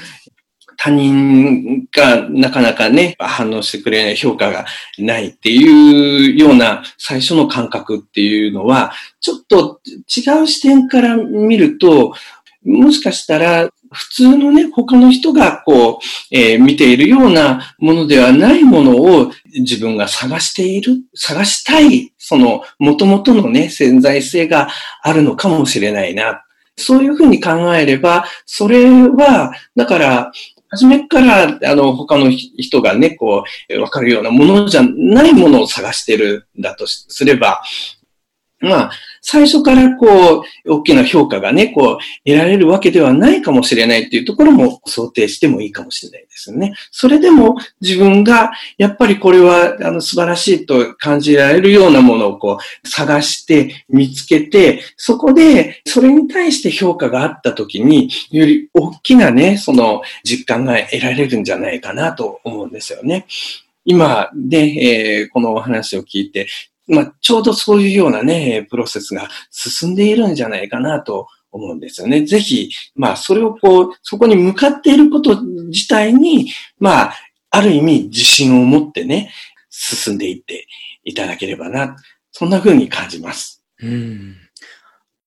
[0.77, 4.65] 他人がなかなかね、反応してくれない評価が
[4.97, 12.13] ないっていうような最初の感覚っていうのは、ちょっと違う視点から見ると、
[12.63, 15.97] もしかしたら普通のね、他の人がこう、
[16.31, 24.69] えー、見ているようなものではないものを自分が探している、探したい、その元々のね、潜在性が
[25.01, 26.43] あるのかもしれないな。
[26.75, 30.31] そういうふうに考えれば、それは、だから、
[30.69, 37.61] 初めから、あの、他の人がね、こう、わかるようなものじゃないものを探してるんだとすれば、
[38.59, 38.91] まあ、
[39.21, 46.73] 最初からこう、大きな評価がね、こう、得られるわけではないかもしれないっていうところも想定してもいいかもしれないですね。
[46.91, 63.27] それでも自分が、やっぱりこれは、あの、素晴らしいと感じられるようなものをこう、探して、見つけて、そこで、それに対して評価があった時に、より大きなね、その実感が得られるんじゃないかなと思うんですよね。
[63.85, 66.47] 今で、えー、このお話を聞いて、
[66.87, 72.25] まあ、ちょうどそういうようなね、プロセスが進んでいるんじゃないかなと思うんですよね。
[72.25, 77.13] ぜひ、まあ、それをこう、そこに向かっていること自体に、まあ、
[77.49, 79.31] ある意味自信を持ってね、
[79.69, 80.67] 進んでいって
[81.03, 81.95] いただければな、
[82.31, 83.63] そんな風に感じます。
[83.81, 84.35] うん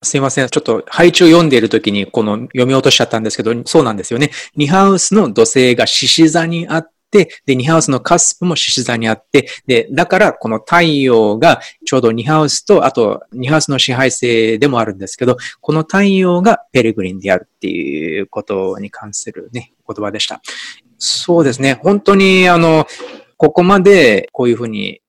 [0.03, 0.49] すいません。
[0.49, 4.31] ちょっと配置を読んでいるときにこの読み落としちゃったんですけど、そうなんですよね。
[4.57, 20.41] ニハウスの土星が獅子座にあっ、で、ニハウスのカスプも獅子座にあって、で、だからこの太陽がちょうどニハウスと、あとニハウスの支配性でもあるんですけど、この太陽がペレグリンであるっていうことに関するね、言葉でした。
[20.99, 21.81] そうですね。
[21.83, 22.87] 本当に、あの、
[23.37, 25.01] ここまでこういうふうに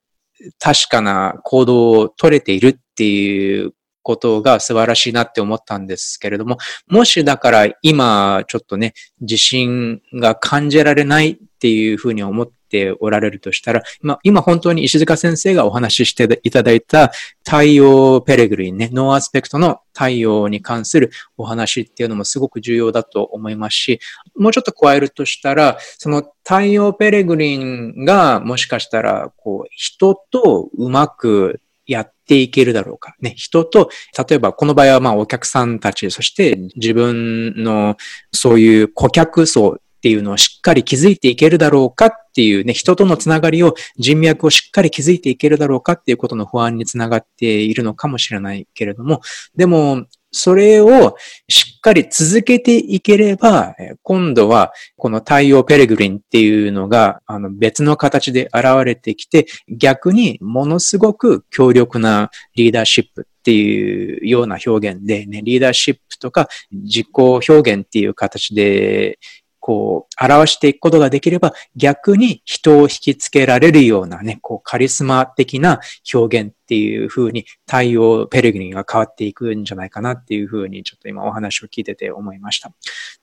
[0.57, 3.73] 確かな行動を取れているっていう
[4.03, 17.11] ことが素晴らしいなって思ったんですけれども、もしだから今ちょっとね、自信が感じられないっていうふうに思っておられるとしたら、今、今本当に石塚先生がお話ししていただいた
[17.45, 23.99] 太陽ペレグリンね、ノーアスペクトの太陽に関するお話っていうのもすごく重要だと思いますし、
[24.35, 33.13] もうちょっと加えるとしたら、その太陽ペレグリンがもしかしたら、こう、人とうまくやってていけるだろうか。
[33.19, 33.89] ね、人と、
[34.29, 37.97] 例えばこの場合はまあお客さんたち、そして自分の
[38.31, 49.19] そういう顧客層っていうのをしっかり築いていけるだろうかっていうね、人とのつながりを、人脈をしっかり築いていけるだろうかっていうことの不安につながっているのかもしれないけれども、
[49.57, 51.15] でも、それを
[51.49, 69.17] しっかり続けていければ、今度はこの太陽ペレグリンっていうのがあの別の形で現れてきて、逆にものすごく強力なリーダーシップっていうような表現で、ね、リーダーシップとか自己表現っていう形で
[69.61, 75.79] こう、表していくことができれば、逆に人を引きつけられるようなね、こう、カリスマ的な
[76.13, 82.73] 表現っていう風に、対応、ペレグリンが変わっていくんじゃないかなっていう風に、ちょっと今お話を聞いてて思いました。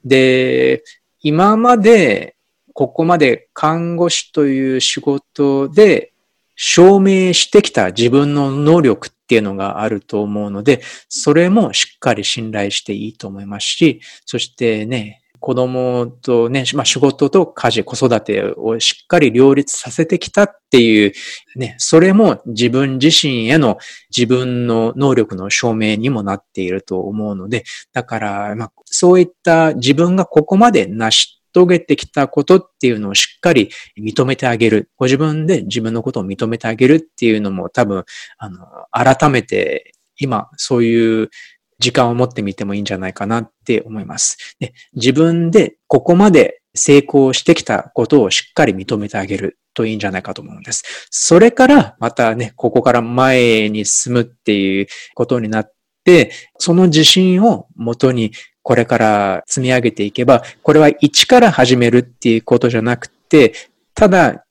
[0.05, 0.85] で、
[1.21, 2.37] 今まで、
[2.73, 6.13] ここまで看護師という仕事で
[6.55, 21.13] 証明してきた自分の能力っていうのがあると思うので、それもしっかり信頼していいと思いますし、そしてね、子供とね、まあ、仕事と家事、子育てをしっかり両立させてきたっていう、
[21.57, 23.79] ね、それも自分自身への
[24.15, 34.91] 自分の能力の証明にもなっていると思うので、だから、まあ、そういった自分がここまで成し遂げてきたことっていうのをしっかり認めてあげる。
[34.97, 38.05] ご自分で自分のことを認めてあげるっていうのも多分、
[38.39, 41.31] あの、改めて今、そういう
[41.79, 44.57] 時間を持ってみてもいいんじゃないかなって思います。
[44.59, 50.83] で自分でここまで成功してきたことをしっかり認めてあげるといいんじゃないかと思うんです。
[51.11, 55.73] それからまたね、ここから前に進むっていうことになっ
[56.05, 63.55] て、その自信をもとにこれから積み上げていけば、これは一から始めるっていうことじゃなくて、
[63.95, 64.45] ただ、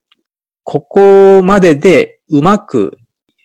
[0.63, 2.97] ここまででうまく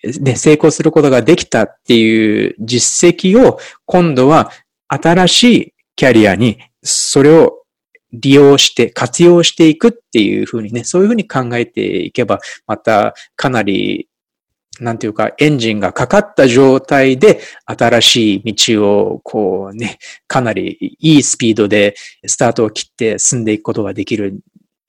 [0.02, 4.50] で、成功することができたっていう実績を今度は
[4.88, 7.62] 新しいキャリアにそれを
[8.12, 14.08] 利用して活用していくっていうふうにね、そういうふうに考えていけば、またかなり
[14.80, 21.94] なんていうか、エンジンがかかった状態で、新しい道を、こうね、かなりいいスピードで
[22.26, 24.40] スタートを切って進んでいくことができる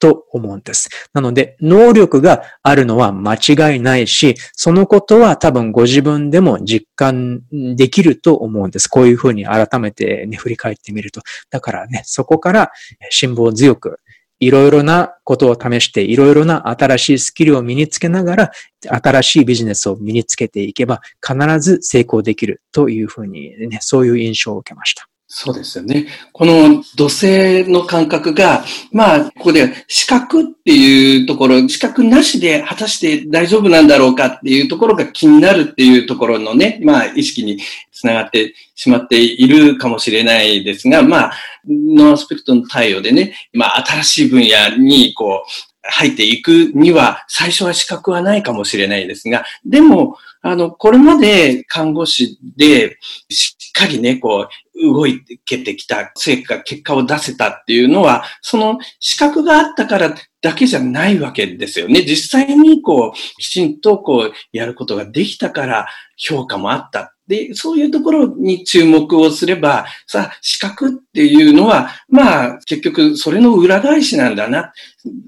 [0.03, 0.89] と思うんです。
[1.13, 7.43] なので、能力があるのは間違いないし、そのことは多分ご自分でも実感
[7.77, 8.89] できると思うんです。
[8.89, 11.21] こういうふうに改めてね、振り返ってみると。
[11.49, 12.71] だからね、そこから
[13.11, 13.99] 辛抱強く、
[14.41, 18.51] いろいろなことを試して、いろいろな新しいスキルを身につけながら、
[18.81, 25.07] 新しいビジネスを身につけていけば、必ず成功できるというふうにね、そういう印象を受けました。
[25.35, 26.05] そうですよね。
[26.31, 37.57] この土星の感覚が、まあ、ここで資格っていうところ、資格なしで果たして大丈夫なんだろうかっていうところが気になるっていうところのね、まあ、意識に
[37.91, 41.33] つながってしまっているかもしれないですが、まあ、
[41.67, 45.49] ノアスペクトの対応でね、まあ、新しい分野に、こう、
[45.83, 52.97] 入っていくには、最初は資格はないかもしれないですが、でも、あの、これまで看護師で、
[53.29, 62.03] しっかりね、こう、動いてきた成果、結果を出せたっていうのは、その資格があったからだけじゃないわけですよね。
[62.03, 74.73] 実際にこう、きちんとこう、やることができたから評価もあったで、そういうところに注目をすれば、さあ、資格っていうのは、まあ、結局、それの裏返しなんだな。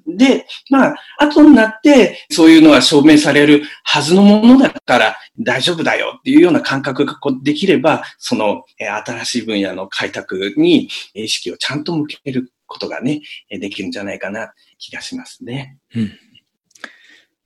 [0.07, 15.77] で、まあ、後になって、そういうのは証明されるはずのものだから大丈夫だよっていうような感覚ができれば、その、新しい分野の開拓に意識をちゃんと向けることがね、できるんじゃないかな気がしますね。
[15.95, 16.11] うん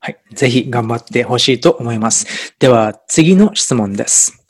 [0.02, 0.18] はい。
[0.34, 2.56] ぜひ頑張ってほしいと思います。
[2.60, 4.46] では、次の質問です。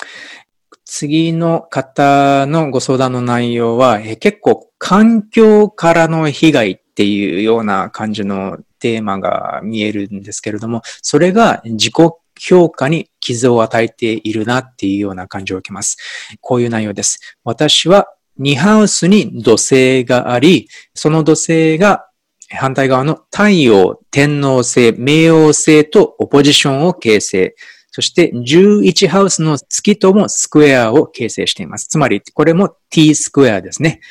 [0.85, 11.93] 次の方のご相談の内容は、え結構環境からの被害っていうような感じのテーマが見えるんですけれども、それが自己
[12.39, 15.97] 評価に傷を与えているなっていうような感じを受けます。
[16.41, 17.19] こういう内容です。
[17.43, 18.07] 私は
[18.39, 22.08] 2ハウスに土星があり、その土星が
[22.49, 27.55] 反対側の太陽、天皇星、冥王星とオポジションを形成。
[27.91, 31.87] そして11ハウスの月ともスクエアを形成しています。
[31.87, 34.01] つまり、これも t スクエアですね。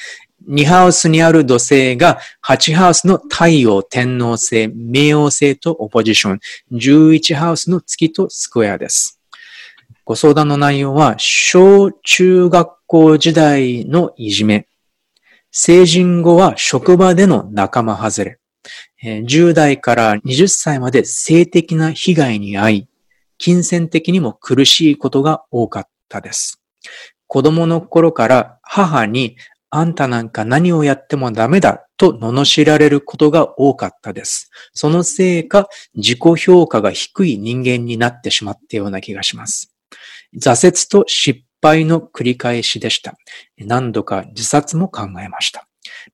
[0.49, 6.41] 2ハウスにある土星が8ハウスの太陽、天皇星、冥王星とオポジション、
[6.73, 9.21] 11ハウスの月とスクエアです。
[10.05, 14.68] ご相談の内容は、小中学校時代のいじめ、
[15.51, 18.39] 成人後は職場での仲間外れ、
[19.03, 22.89] 10代から20歳まで性的な被害に遭い、
[23.39, 26.61] 金銭的にも苦しいことが多かったです。
[27.27, 29.37] 子供の頃から母に
[29.71, 34.51] あんたなんか何をやってもダメだと罵られることが多かったです。
[34.73, 39.75] そのせいか自己評価が低い人間になってしまったような気がします。
[40.37, 43.15] 挫折と失敗の繰り返しでした。
[43.59, 45.67] 何度か自殺も考えました。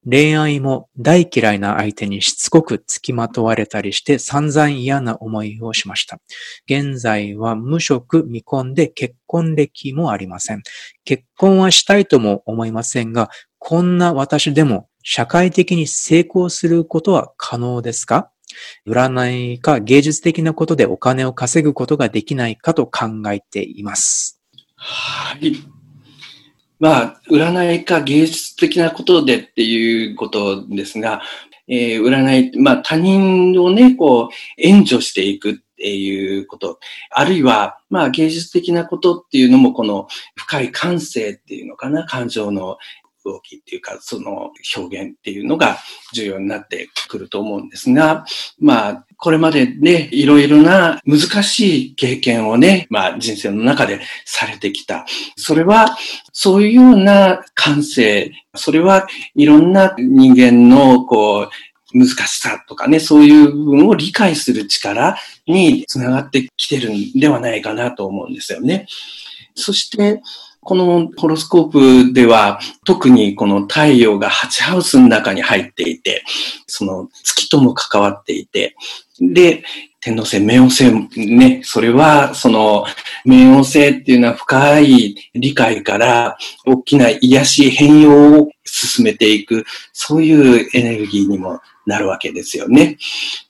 [0.09, 6.19] 恋愛も大嫌いな相手にしつこく付きまとわれたりして散々嫌な思いをしました。
[6.67, 10.63] 現在は無職未婚で結婚歴もありません。
[11.05, 18.31] 結婚はしたいとも思いませんが、こんな私でも社会的に成功することは可能ですか？
[18.87, 24.41] 占いか芸術的なことでお金を稼ぐことができないかと考えています。
[24.87, 25.57] はい。
[26.79, 31.23] まあ、占いか芸術的なことでっていうことですが、
[31.67, 34.29] えー、占い、まあ他人をね、こう、
[34.59, 36.79] 援助していくっていうこと、
[37.11, 40.07] あるいは、まあ芸術的なことっていうのも、この
[40.37, 42.77] 深い感性っていうのかな、感情の
[43.25, 45.79] 動きっていうか、その表現っていうのが
[46.13, 48.25] 重要になってくると思うんですが、
[48.59, 55.07] まあ、これまでね、いろいろな難しい経験をね、まあ人生の中でされてきた。
[55.37, 55.97] それは、
[56.33, 61.49] そういうような感性、それはいろんな人間のこう、
[61.97, 65.17] 難しさとかね、そういう部分を理解する力
[65.47, 68.87] につながってきてるんではないかなと思うんですよね。
[69.55, 70.21] そして、
[70.65, 76.25] このホロスコープでは特にこの太陽が8ハウスの中に入っていて、
[76.67, 78.75] その月とも関わっていて、
[79.21, 79.63] で、
[80.05, 82.85] 天皇星、冥王星ね、それは、その、
[83.25, 86.37] 冥王星っていうのは深い理解から
[86.67, 92.99] 大きな癒し、変容を進めていく、そういうエネルギーにもなるわけですよね。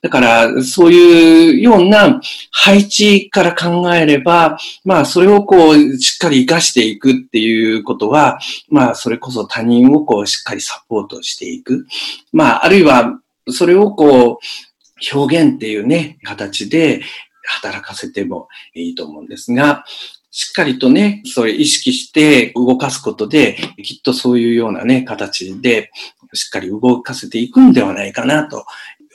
[0.01, 8.39] だから、そういうような配置から考えれば、まあ、それをこう、しっかり活かしていくっていうことは、
[8.69, 11.85] まあ、それこそ他人をこう、しっかりサポートしていく。
[12.31, 14.74] まあ、あるいは、それをこう、
[15.13, 17.01] 表現っていうね、形で
[17.43, 19.83] 働かせてもいいと思うんですが、
[20.31, 25.91] しっかりとね、それ意識して動かすことで、きっとそういうようなね、形で、
[26.33, 28.65] しっかり動かせていくんではないかなと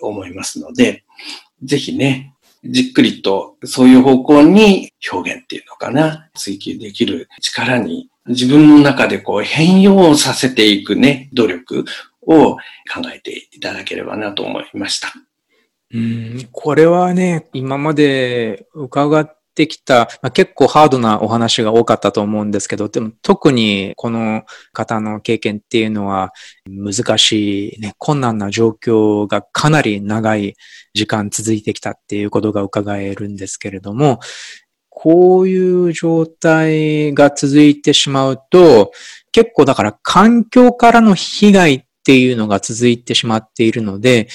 [0.01, 1.05] 思いますので、
[1.63, 11.85] ぜひね、じっくりとそういう方向に表現っていうのかな、追求できる力に自分の中でこう変容させていくね、努力
[12.23, 12.61] を考
[13.15, 15.13] えていただければなと思いました。
[15.93, 26.33] うん、これはね、今まで伺ってきた、まあ、結構ハードなお話が多かったと思うんですけど、でも特にこの方の経験っていうのは
[26.69, 30.55] 難しい、ね、困難な状況がかなり長い
[30.95, 34.21] 時間続いてきたっていうことが伺えるんですけれども、
[34.89, 38.93] こういう状態が続いてしまうと、
[39.33, 44.29] 結構だから環境からの被害っていうのが続いてしまっているので、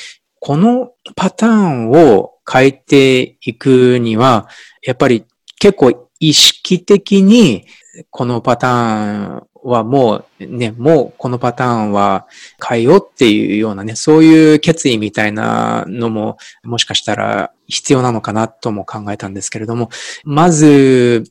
[0.45, 4.47] このパターンを変えていくには、
[4.83, 5.25] やっぱり
[5.57, 7.65] 結構意識的に
[8.11, 12.27] このパターンはもうね、もうこのパターンは
[12.63, 19.89] 変えようっていうようなね、そういう決意みたいなのももしかしたら必要なのかなとも考えたんですけれども、
[20.25, 21.23] まず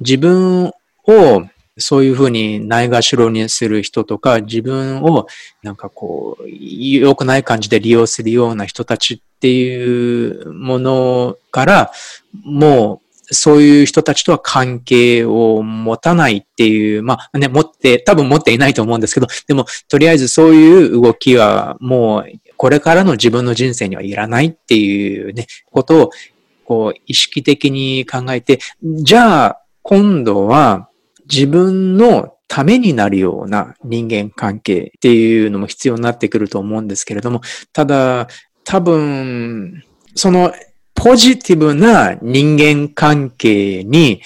[0.00, 0.66] 自分
[1.06, 1.42] を
[1.78, 5.26] そういうふうにないがしろにする人とか、自分を
[5.62, 11.92] なんかこう、良くない感じで利用するような人たちっていうものから、
[12.44, 22.24] もうそういう人たちとは関係を持たないっていう、まあね、持って、多分持っていないと思うんですけど、でも、とりあえずそういう動きはもう、
[22.56, 26.10] これからの自分の人生にはいらないっていうね、ことを、
[26.64, 30.87] こう、意識的に考えて、じゃあ、今度は、
[31.30, 38.28] 自分のためになるような人間関係っていうのも必要になってくると思うんですけれども、ただ、
[38.64, 40.52] 多分、その
[40.94, 44.20] ポジティブな人間関係に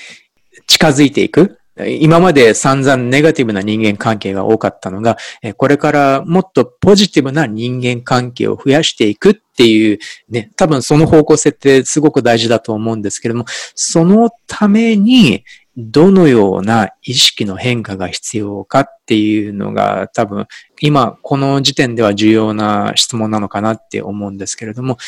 [0.67, 1.59] 近づいていく。
[1.89, 5.17] 今まで散々ネガティブな人間関係が多かったのが、
[5.57, 9.99] これからもっとポジティブな人間関係を増やしていくっていう、
[10.29, 15.45] ね、多分その方向性ってすごく大事だと思うんですけれども、そのために、
[15.77, 20.47] どのような意識の変化が必要かっていうのが多分
[20.81, 24.99] 今この時点では重要な質問なのかなって思うんですけれども、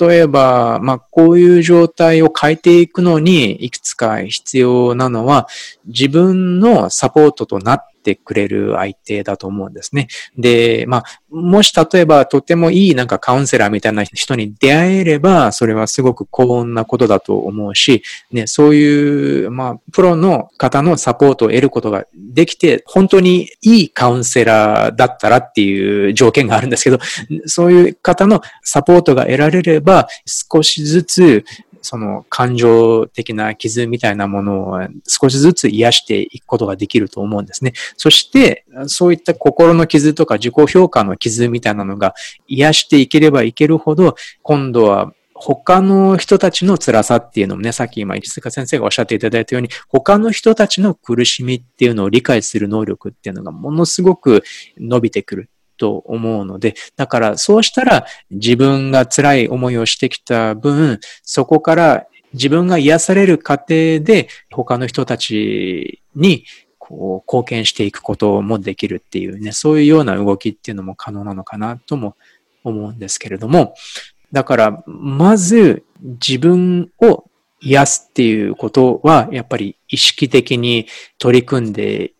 [0.00, 5.46] 例えば、まあこういう状態を変えていくのにいくつか必要なのは
[5.86, 10.08] 自分のサポートとなっててくれる相手だと思うんですね。
[10.36, 26.98] で、まあ、もし例えばとてもいいなんかカウンセラーみたいな人に出会えれば、それはすごく幸運なことだと思うし、ね、そういう、まあ、プロの方のサポートを得ることができて、本当にいいカウンセラーだったらっていう条件があるんですけど、
[27.46, 31.44] そういう方のサポートが得られれば、少しずつ
[31.82, 37.72] その感情的な傷みたいなものを少しずつ癒していくことができると思うんですね。
[37.96, 42.14] そして、そういった心の傷とか自己評価の傷みたいなのが
[42.46, 54.44] 癒していければいけるほど、今度は他の人たちの辛さっていうのもね、さっき今、石塚先生がおっしゃっていただいたように、他の人たちの苦しみっていうのを理解する能力っていうのがものすごく
[54.78, 55.50] 伸びてくる。
[55.82, 66.44] と思うので、だからそうしたら自分が辛い思いをしてきた分、そこから自分が癒される過程で他の人たちに
[66.78, 72.14] こう貢献していくこともできるっていうね、そういうような動きっていうのも可能なのかなとも
[72.62, 73.74] 思うんですけれども、
[74.30, 77.24] だから、まず自分を
[77.60, 80.86] 癒すっていうことは、やっぱり意識的に
[81.18, 82.12] 取り組んで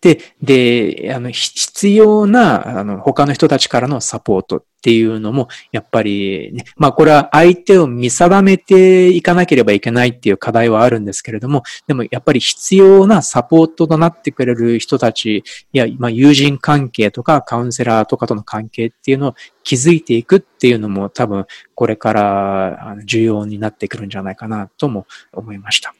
[0.00, 15.44] で、で、あの、必要な、あの、他の人たちからのサポートっていうのも、やっぱりね、まあこれは相手を見定めていかなければいけないっていう課題はあるんですけれども、でもやっぱり必要なサポートとなってくれる人たち
[15.74, 19.34] いや、まあ友人関係とかカウンセラーとかとの関係っていうのを
[19.64, 21.44] 築いていくっていうのも多分
[21.74, 25.94] これから重要になってくるんじゃないかなとも思いました。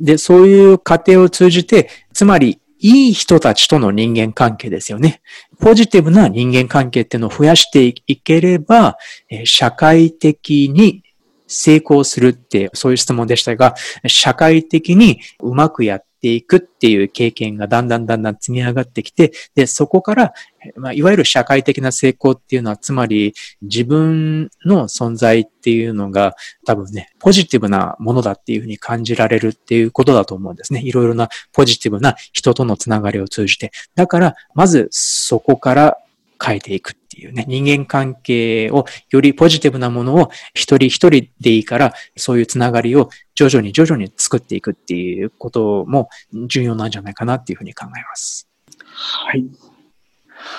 [0.00, 5.20] で、そういう過程を通じて、つまりいい人たちとの人間関係ですよね。
[5.60, 8.96] ポジティブな人間関係っていうのを増やしていければ、
[9.44, 11.02] 社会的に
[11.48, 13.74] 成功するって、そういう質問でしたが、
[14.06, 20.32] 社会的にうまくやっていくっていう経験がだんだんだんだん積み上がってきて、で、そこから、
[20.76, 26.34] まあ、いわゆる社会的な成功っていうのは、つまり自分の存在っていうのが
[26.66, 30.80] 多分ね、ポジティブなものだっていうふうに感じられるっていうことだと思うんですね。
[30.82, 33.72] いろいろなポジティブな人とのつながりを通じて。
[33.94, 35.98] だから、まずそこから
[36.44, 46.10] 変えていくっていうね、人間関係をよりポジティブなものを一人一人でいいから、そういうつながりを徐々に徐々に作っていくっていうことも
[46.46, 48.48] 重要なんじゃないかなっていうふうに考えます。
[48.86, 49.44] はい。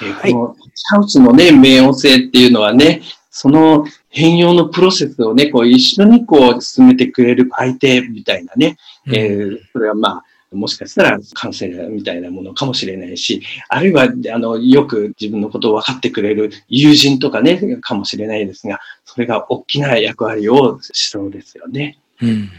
[0.02, 0.56] えー、この
[0.90, 8.76] ハウスのね、冥王星っていうのはね、その変容のプロセスをね、こう一緒にこう進めてくれる相手みたいなね、
[9.08, 22.00] うん、えー、それはまあ、もしかしたら感染みたいなものかもしれないし、あるいは、あの、よく自分のことを分かってくれる友人とかね、かもしれないですが、それが大きな役割をしそうですよね。
[22.22, 22.50] うん、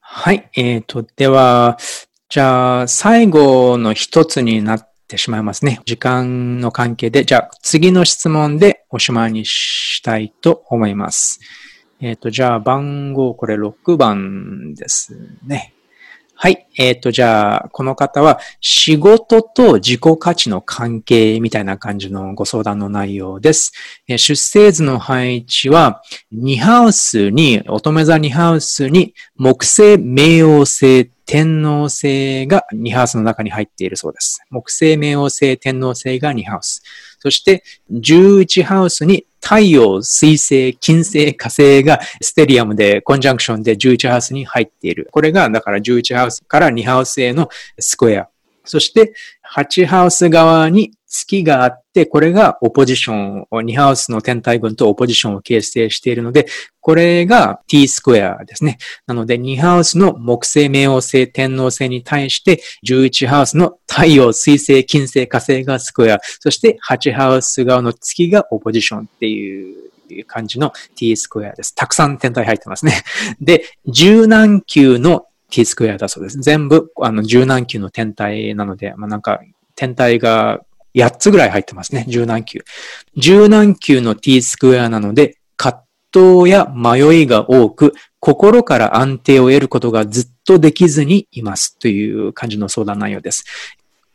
[0.00, 0.48] はい。
[0.54, 1.78] えっ、ー、と、では、
[2.28, 5.80] じゃあ、最後の一つになってしまいますね。
[5.84, 11.40] 時間の関係で、じゃあ、次の質問でおしまいにしたいと思います。
[12.00, 15.74] えっ、ー、と、じゃあ、番号、これ6番ですね。
[16.42, 16.66] はい。
[16.76, 23.70] えっ、ー、と、じゃあ、この方は、仕事と自己価値の関係みたいな感じのご相談の内容です。
[24.08, 26.02] え、出生図の配置は、
[26.34, 34.42] 2ハウスに、乙女座2ハウスに、木星、冥王星、天王星が2ハウスの中に入っているそうです。
[34.50, 36.82] 木星、冥王星、天王星が2ハウス。
[37.20, 37.62] そして、
[37.92, 45.08] 11ハウスに太陽、水星、金星、火星がステリアムでコンジャンクションで11ハウスに入っている。
[45.10, 48.28] これが、だから11ハウスから2ハウスへのスクエア。
[48.64, 49.12] そして、
[49.54, 56.46] 8ハウス側に月があって、これがオポジションを、2ハウスの天体群とオポジションを形成しているので、
[56.80, 58.78] これが t スクエアですね。
[59.06, 71.74] なので、2ハウスの木星、冥王星、天王星に対して、11ハウスの太陽、水星、金星、火星がスクエア、そして8ハウス側の月がオポジションっていう感じの t スクエアです。
[71.74, 73.02] たくさん天体入ってますね。
[73.38, 76.40] で、柔軟球の t スクエアだそうです。
[76.40, 79.42] 全部、あの、柔軟球の天体なので、まあ、なんか、
[79.74, 80.60] 天体が
[80.94, 82.04] 8つぐらい入ってますね。
[82.08, 82.60] 十何球。
[83.16, 93.44] 十何球の t スクエアなので、葛藤や迷いが多く、心から安定を得ることがずっとできずにいますという感じの相談内容です。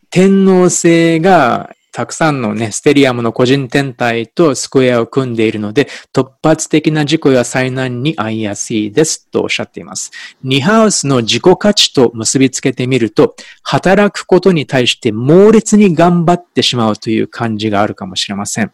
[0.09, 10.11] 天皇制がたくさんのね、ステリアムの個人天体とスクエアを組んでいるので、突発的な事故や災難に遭いやすいですとおっしゃっています。
[10.43, 18.71] ニハウスの自己価値と結びつけてみると、働くことに対して猛烈に頑張ってしまうという感じがあるかもしれません。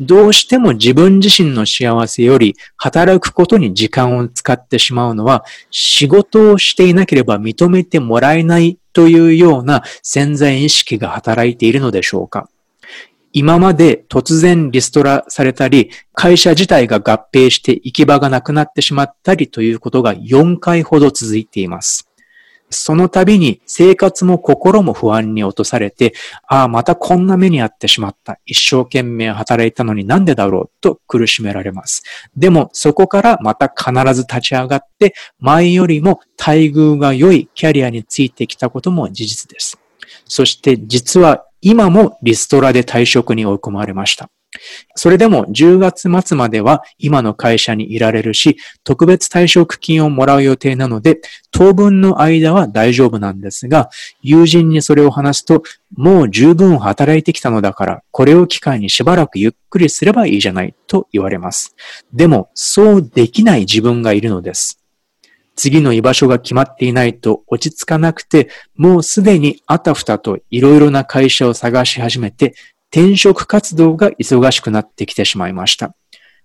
[0.00, 12.48] どうしても自分自身の幸せより働くことに時間を使ってしまうのは仕事をしていなければ認めてもらえないというような潜在意識が働いているのでしょうか
[13.32, 22.08] 今まで突然リストラされたり、会社自体が合併して行き場がなくなってしまったりということが4回ほど続いています。
[22.72, 26.14] その度に生活も心も不安に落とされて、
[26.48, 28.40] ああ、またこんな目に遭ってしまった。
[28.46, 32.02] 一生懸命働いたのになんでだろうと苦しめられます。
[32.36, 39.78] でもそこからまた必ず立ち上がって、前よりも待遇が良いキャリアについてきたことも事実です。
[40.24, 44.28] そして実は今もリストラで退職に追い込まれました。
[44.94, 53.88] それでも10月末までは今の会社にいられるし、特別退職金をもらう予定なので、当分の間は大丈夫なんですが、
[54.20, 55.62] 友人にそれを話すと、
[55.96, 61.74] もう十分働いてきたのだから、これを機会にしばらくゆっくりすればいいじゃないと言われます。
[62.12, 64.81] でも、そうできない自分がいるのです。
[65.56, 72.54] 次の居場所が決まっていないと落ち着かなくて、もうすでにあたふたといろいろな会社を探し始めて、
[72.90, 75.94] 転職活動が忙しくなってきてしまいました。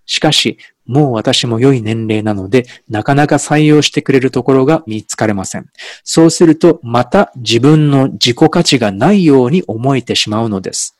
[0.06, 5.66] しかし、もう私も良い年齢なので、なかなか採用してくれるところが見つかれません。
[6.02, 10.97] そうすると、また自分の自己価値がないように思えてしまうのです。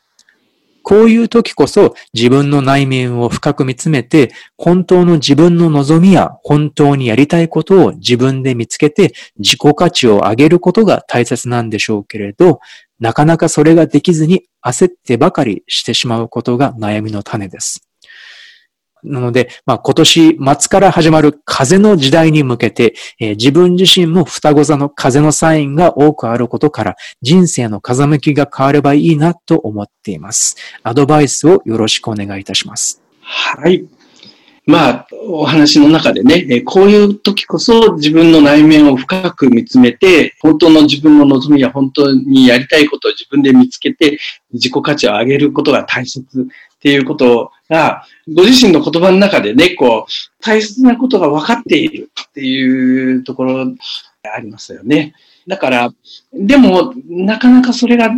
[0.88, 12.60] こういう時こそ自分の内面を深く見つめて、本当の自分の望みや本当にやりたいことを自分で見つけて自己価値を上げることが大切なんでしょうけれど、
[13.00, 17.87] なかなかそれができずに焦ってばかりしてしまうことが悩みの種です。
[19.04, 30.56] なので、まあ、今年末から始まる風の時代に向けて、えー、自分自身も双子座の風のサインが多くあることから、人生の風向きが変わればいいなと思っています。
[30.82, 33.02] アドバイスをよろしくお願いいたします。
[33.20, 33.84] はい。
[34.68, 44.18] まあ、お話の中でね、こういう時こそ自分の内面を深く見つめて、本当の自分の望みや本当にやりたいことを自分で見つけて、
[44.52, 53.72] 自己価値を上げることが大切っていうことをが、ご自身の言葉の中でね、こう、大切なことが分かっているっていうところが
[54.34, 55.14] ありますよね。
[55.46, 55.92] だから、
[56.32, 58.10] でも、なかなかそれが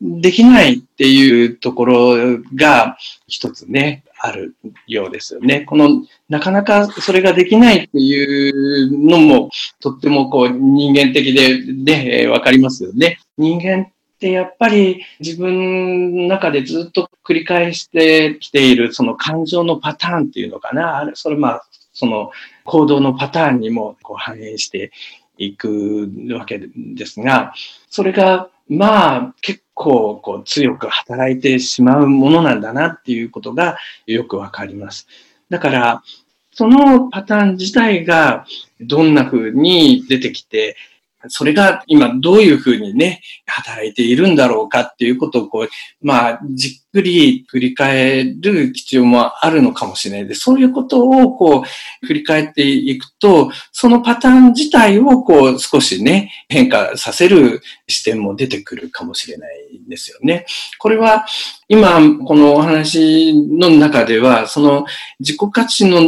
[0.00, 2.96] できないっていうところが
[3.26, 4.54] 一つね、ある
[4.86, 5.60] ようですよね。
[5.60, 9.50] この、なかなかそれができないっていうのも、
[9.80, 13.18] とってもこう人間的で、ね、わかりますよね。
[13.36, 20.98] 人間ってやっぱり自分の中でずっと繰り返してきているその感情のパターンっていうのかな。
[20.98, 22.32] あれ、それまあ、その
[22.64, 24.90] 行動のパターンにもこう反映して
[25.36, 27.54] いくわけですが、
[27.90, 35.06] それがまあ結構こう強く働いてしまうものなんだなっていうことがよくわかります。
[35.48, 36.02] だから、
[36.52, 38.44] そのパターン自体が
[38.80, 40.76] どんな風に出てきて、
[41.26, 45.68] それが今どういうふうにね、働いているんだろうかっていうことをこう、
[46.00, 60.46] まあ、じっくり振り返る必要もあるのかもしれないで、そういうことをこう、振り返っていくと、そのパターン自体をこう、少しね、変化させる視点も出てくるかもしれないんですよね。
[60.78, 61.26] これは、
[61.68, 64.86] 今、このお話の中では、その
[65.18, 66.00] 自己価値の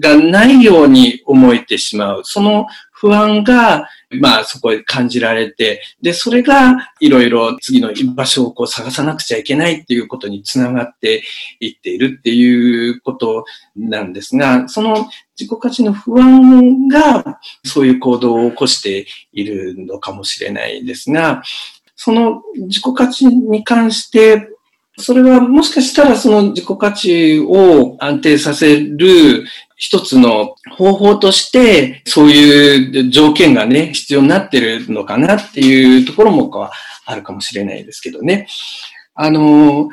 [0.00, 2.22] がないように思えてしまう。
[2.24, 2.66] その
[3.00, 3.88] 不安が
[4.20, 11.22] まあそこで感じられて、で、それがいろいろ次の居場所をこう探さなくちゃいけないっていうことにつながって
[11.60, 21.42] いっているっていうことなんですが、その自己価値の不安がそういう行動を起こしているのかもしれないですが、
[21.96, 24.46] その自己価値に関して
[25.00, 29.44] それはもしかしたらその自己価値を安定させる
[29.80, 36.50] 一つの方法として、そういう条件がね、必要になってるのかなっていうところも
[37.06, 38.46] あるかもしれないですけどね。
[39.14, 39.88] あの、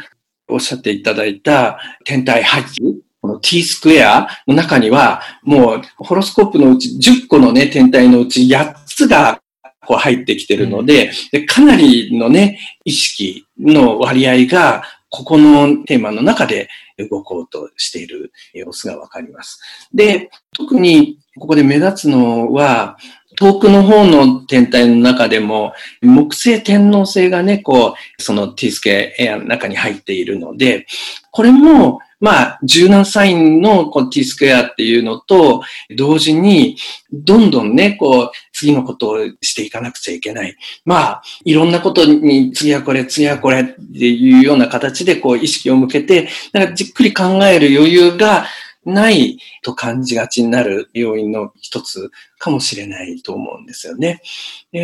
[0.49, 2.81] おっしゃっていただいた天体配置、
[3.21, 9.41] この T スクエアの中には、もうホロスコープのうち10個のね、天体のうち8つが
[9.85, 16.67] こう入ってきてるので、でかなりのね、意識の割合がここのテーマの中で
[17.05, 19.59] 動こうとしている様子がわかります。
[19.93, 22.97] で、特にここで目立つのは、
[23.35, 30.87] 遠くの方の天体の中でも、木星天皇星がね、こう、その T スケエアの中に入っているので、
[31.31, 35.61] これも、まあ、柔軟サインのこう T スクエアっていうのと、
[35.95, 36.77] 同時に、
[37.11, 40.55] どんどんね、こう、次のことをしていかなくちゃいけない。
[40.85, 43.75] まあ、いろんなことに、次はこれ、次はこれって
[44.09, 48.45] いうような形で、こう、意識を向けて、だからじっくり考える余裕が、
[48.87, 52.09] ないと感じがちになる要因の一つ
[52.39, 54.21] かもしれないと思うんですよね。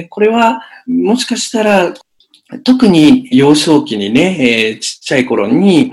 [0.09, 1.93] これはもしかしたら
[2.59, 5.91] 特に幼少期にね、えー、ちっちゃい頃に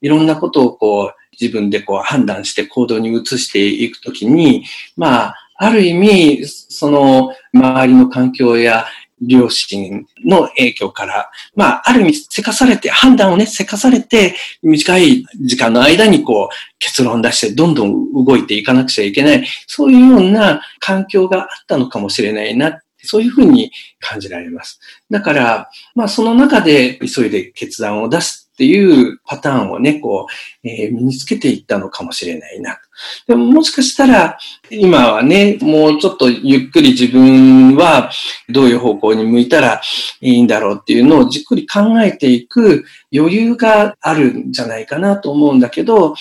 [0.00, 4.64] いろんなことをこう自分でこう判断して行動に移していくときに、
[4.96, 8.86] まあ、ある意味、その周りの環境や
[9.20, 24.80] 両親の影響から、まあ、ある意味、せかされて、判断をね、せかされて、短い時間の間にこう、結論出して、どんどん動いていかなくちゃいけない、そういうような環境があったのかもしれないな、そういうふうに感じられます。
[25.10, 30.26] だから、まあ、その中で急いで決断を出すっていうパターンをね、こ
[30.62, 32.78] う、えー、身につけていったのかもしれないな。
[33.26, 34.38] でももしかしたら、
[34.70, 38.10] 今はね、もうちょっとゆっくり自分は
[38.50, 39.80] どういう方向に向いたら
[40.20, 46.14] いいんだろうっていうのをじっくり考えていく余裕があるんじゃないかなと思うんだけど、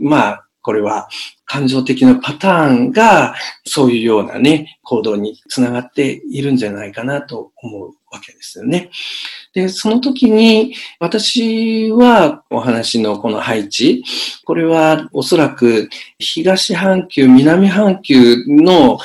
[0.00, 1.08] まあ、これは
[1.44, 8.90] 感情的なパターンがそういうようなね、行動につながっているんじゃないかなと思うわけですよね。
[9.54, 14.02] で、その時に私はお話のこの配置、
[14.44, 15.88] これはおそらく
[16.18, 18.98] 東半球、南半球の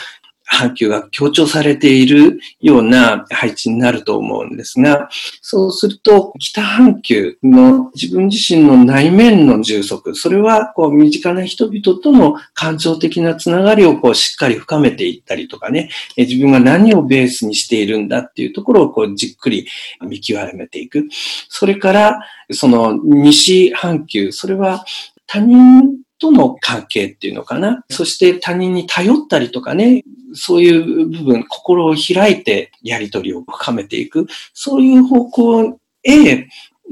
[0.51, 5.09] 半球が強調されているような配置になると思うんですが、
[5.41, 19.67] そうすると北半球の自分自身の内面の充足、それはこう身近な人々との感情的なつながりをこうしっかり深めていったりとかね、自分が何をベースにしているんだっていうところをこうじっくり
[20.01, 21.07] 見極めていく。
[21.47, 24.83] それから、その西半球、それは
[25.27, 27.83] 他人との関係っていうのかな。
[27.89, 34.27] そして他人に頼ったりとかね、そういう部分、心を開いてやりとりを深めていく。
[34.53, 36.47] そういう方向へ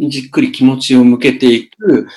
[0.07, 2.07] じっくり気持ちを向けていく。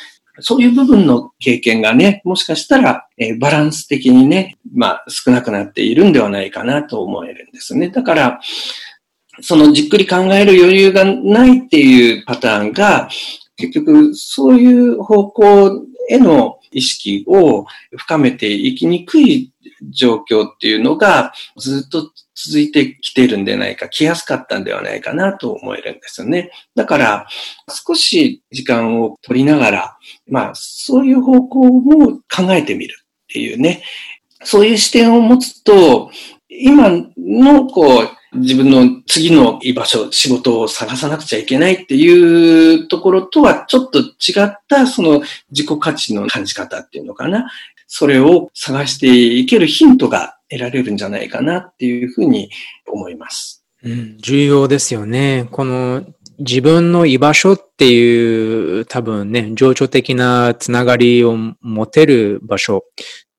[0.41, 7.89] そういう部分の経験がね、もしかしたら、えバランス的にね、まあ少なくなっているんではないかなと思えるんですね。
[7.89, 8.41] だから、
[9.41, 13.09] そのじっくり考える余裕がないっていうパターンが、
[13.57, 17.67] 結局そういう方向への意識を
[17.97, 19.52] 深めていきにくい
[19.91, 26.51] 状況っていうのがずっと続いてきてるんでないか、来やすかったんではないかなと思えるんですよね。
[26.75, 27.27] だから、
[27.69, 33.83] 少し時間を取りながら、まあ、そういう方向も考えてみるっていうね、
[34.45, 36.11] そういう視点を持つと、
[36.49, 45.21] 今のこう、自分の次の居場所、仕事を探さなくちゃいけないっていうところとはちょっと違ったその
[45.51, 47.51] 自己価値の感じ方っていうのかな。
[47.95, 52.49] それを探していけるヒントが得られるんじゃないかなっていうふうに
[52.87, 53.67] 思います。
[53.85, 55.47] うん、重要ですよね。
[55.51, 56.03] この
[56.39, 62.83] 自分の居場所っていう多分ね、情緒的なつながりを持てる場所っ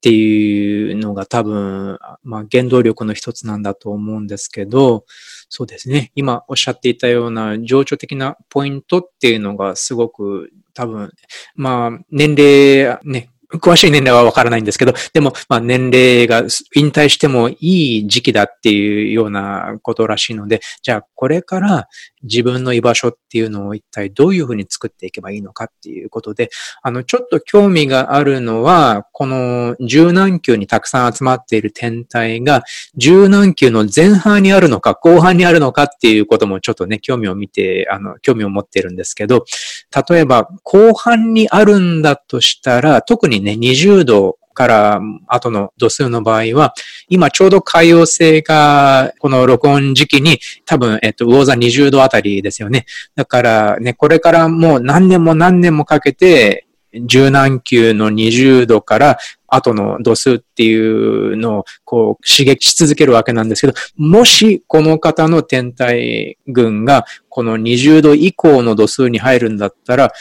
[0.02, 5.06] ていうのが多分、まあ、原動力の一つなんだと思うんですけど、
[5.50, 6.12] そうですね。
[6.14, 11.12] 今おっしゃっていたような情緒的なポイントっていうのがすごく多分、
[11.56, 13.30] まあ、年齢、ね、
[13.60, 16.44] 詳しい年齢はわからないんですけど、でも、まあ、年齢が
[16.76, 21.88] 引退してもいい時期だっていうようなことらしいので、じゃあこれから
[22.24, 26.50] 自分の居場所っていうのを一体どういうふうに作っていけばいいのかっていうことで、
[26.82, 32.64] あの、ちょっと興味があるのは、この柔軟球にたくさん集まっている天体が、
[32.96, 39.46] 柔軟球の前半にあるのか後半にあるのかっていうこともちょっとね、興味を見て、あの、興味を持ってるんですけど、
[40.10, 46.74] 例えば後半にあるんだとしたら、特にね、20度から後の度数の場合は、
[47.10, 52.86] 今ちょうど海洋性がこの録音時期に多分、えっと、魚座20度あたりですよね。
[53.16, 56.68] だからね、これからもう何年も何年もかけて、
[57.06, 70.12] 柔軟球の20度から後の度数っていうのをこう刺激し続けるわけなんですけど、もしこの方の天体群がこの20度以降の度数に入るんだったら、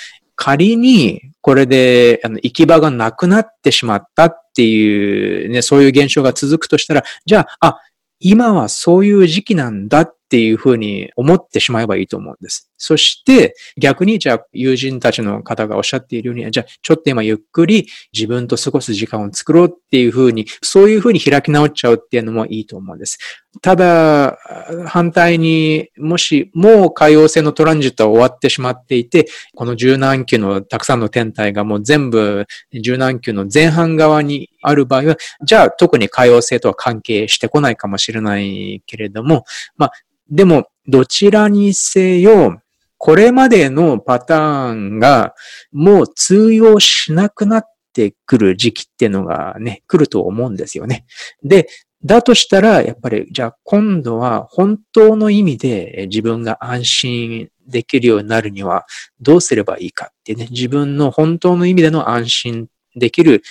[0.45, 7.81] 仮にこれであの行き場がなくなってしまったっていうね、そういう現象が続くとしたら、じゃあ、あ、
[8.19, 12.71] 今はそういう時期なんだっっていうふうに思ってしまえばいいと思うんです。
[12.79, 23.19] そして逆にじゃあ友人たちの方がおっしゃっているように、じゃあちょっと今ゆっくり自分と過ごす時間を作ろうっていうふうに、そういうふうに開き直っちゃうっていうのもいいと思うんです。
[23.61, 24.39] ただ、
[24.87, 39.45] 反対にもしもう海洋性のトランジットは終わってしまっていて、この柔軟球のたくさんの天体がもう全部柔軟球の前半側にある場合は、じゃあ特に海洋性とは関係してこないかもしれないけれども、
[39.77, 39.93] まあ、
[40.31, 42.61] でも、どちらにせよ、
[42.99, 45.35] これまでのパターンが
[45.73, 51.05] もう通用しなくなってくる時期っていうのがね、来ると思うんですよね。
[51.43, 51.69] で、
[52.05, 58.87] だとしたら、やっぱり、じゃあ今度は本当の意味で自分が安心できるようになるには
[59.21, 63.43] どうすればいいかってね、自分の本当の意味での安心できる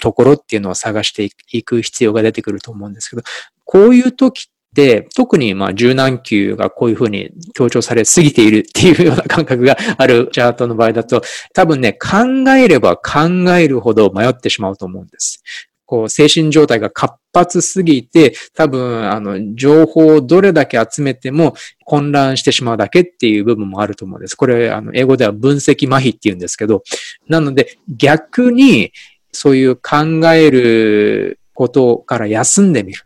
[0.00, 3.22] ところっていうのを探していく必要が出てくると思うんですけど、
[3.64, 11.22] こういう時って、特にまあ柔軟球がこういうふうに強調されすぎているっていうような感覚があるチャートの場合だと、
[11.54, 15.42] 多分ね、考えれば考えるほど迷ってしまうと思うんです。
[15.86, 21.54] こう、精神状態が活発すぎて、多分、あの、情報をどれだけ集めても
[21.84, 24.34] 混乱してしまうだけっていう部分もあると思うんです。
[24.34, 26.82] これ、あの、英語では分析麻痺って言うんですけど、
[27.28, 28.92] なので、逆に、
[29.30, 33.02] そういう考えることから休んでみる。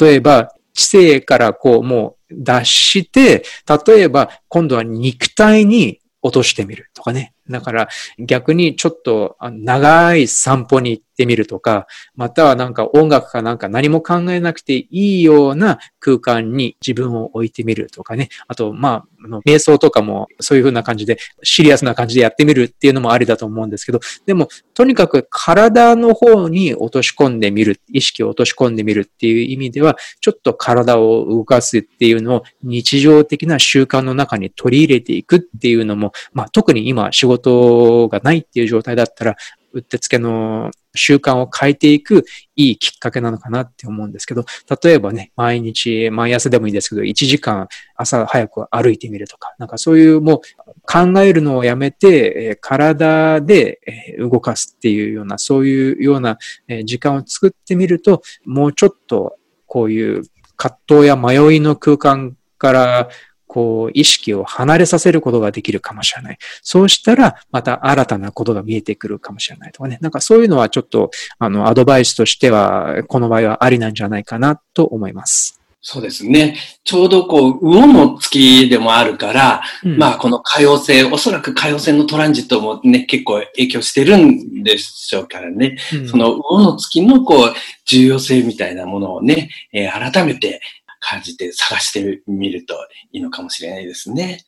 [0.00, 3.44] 例えば、知性からこう、もう脱して、
[3.86, 7.34] 例えば、今度は肉体に落としてみるとかね。
[7.48, 7.88] だから
[8.18, 18.28] 逆にちょっと長い散歩に行ってみるとか、またはなんか音楽かなんか何も考えなくていいような空間に自分を置いてみるとかね。
[18.48, 39.36] あと、まあ、瞑想とかもそういうふうな感じで、シリアスな感じでやってみるっていうのもありだと思うんですけど、でも、とにかく体の方に落とし込んでみる、意識を落とし込んでみるっていう意味では、ちょっと体を動かすっていうのを日常的な習慣の中に取り入れていくっていうのも、まあ、特に今仕事がないっていう状態だったら、
[39.74, 42.26] うってつけの習慣を変えていく
[42.56, 44.44] いいきっかけなのかなって思うんですけど、
[44.82, 50.40] 例えばね、毎日、毎朝でもいいですけど、1時間朝早く歩いてみるとか、なんかそういうもう
[50.86, 53.80] 考えるのをやめて、体で
[54.18, 56.36] 動かすっていうような、そういうような
[56.84, 60.24] 時間を作ってみると、もうちょっとこういう
[60.56, 63.08] 葛藤や迷いの空間から
[63.52, 66.38] こう、意識を離れさせることができるかもしれない。
[66.62, 69.98] そうしたら、また新たなことが見えてくるかもしれないとかね。
[70.00, 75.62] なんかそういうのはちょっと、あの、アドバイスとしては、この場合はありなんじゃないかなと思います。
[75.84, 76.56] そうですね。
[76.84, 85.76] ちょうどこう、魚の月でもあるから、うん、まあこの可用性、おそらく可用性のトランジットもね、結構影響してるんでしょうからね。
[85.92, 90.60] うん、その魚の月のこう、重要性みたいなものをね、えー、改めて
[91.02, 92.74] 感じて探してみると
[93.10, 94.40] いいのかもしれないですね。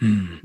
[0.00, 0.42] うん、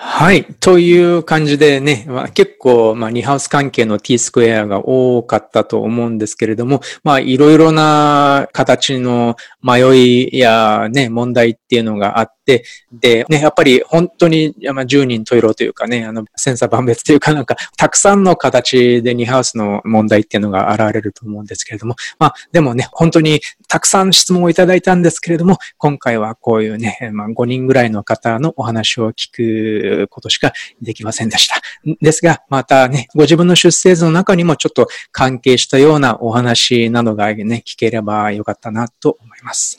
[0.00, 0.44] はい。
[0.44, 31.60] という感じでね、まあ、結構、まあ、ニハウス関係の T スクエアが多かったと思うんですけれども、まあ、いろいろな形の迷いやね、問題っていうのがあって、で、ね、やっぱり本当に、まあ、10人十色というかね、あの、千差万別というかなんか、たくさんの形でニハウスの問題っていうのが現れると思うんですけれども、まあ、でもね、本当にたくさん質問をいただいたんですけれども、今回はこういうね、まあ、5人ぐらいの方のお話を聞くことしかできませんでした。
[32.00, 39.78] ですが、またね、ご自分の出生図の中にもちょっと関係したようなお話などがね、聞ければよかったなと思います。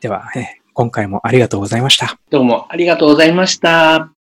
[0.00, 0.28] では、
[0.74, 2.18] 今回もありがとうございました。
[2.30, 4.10] どうもありがとうございました。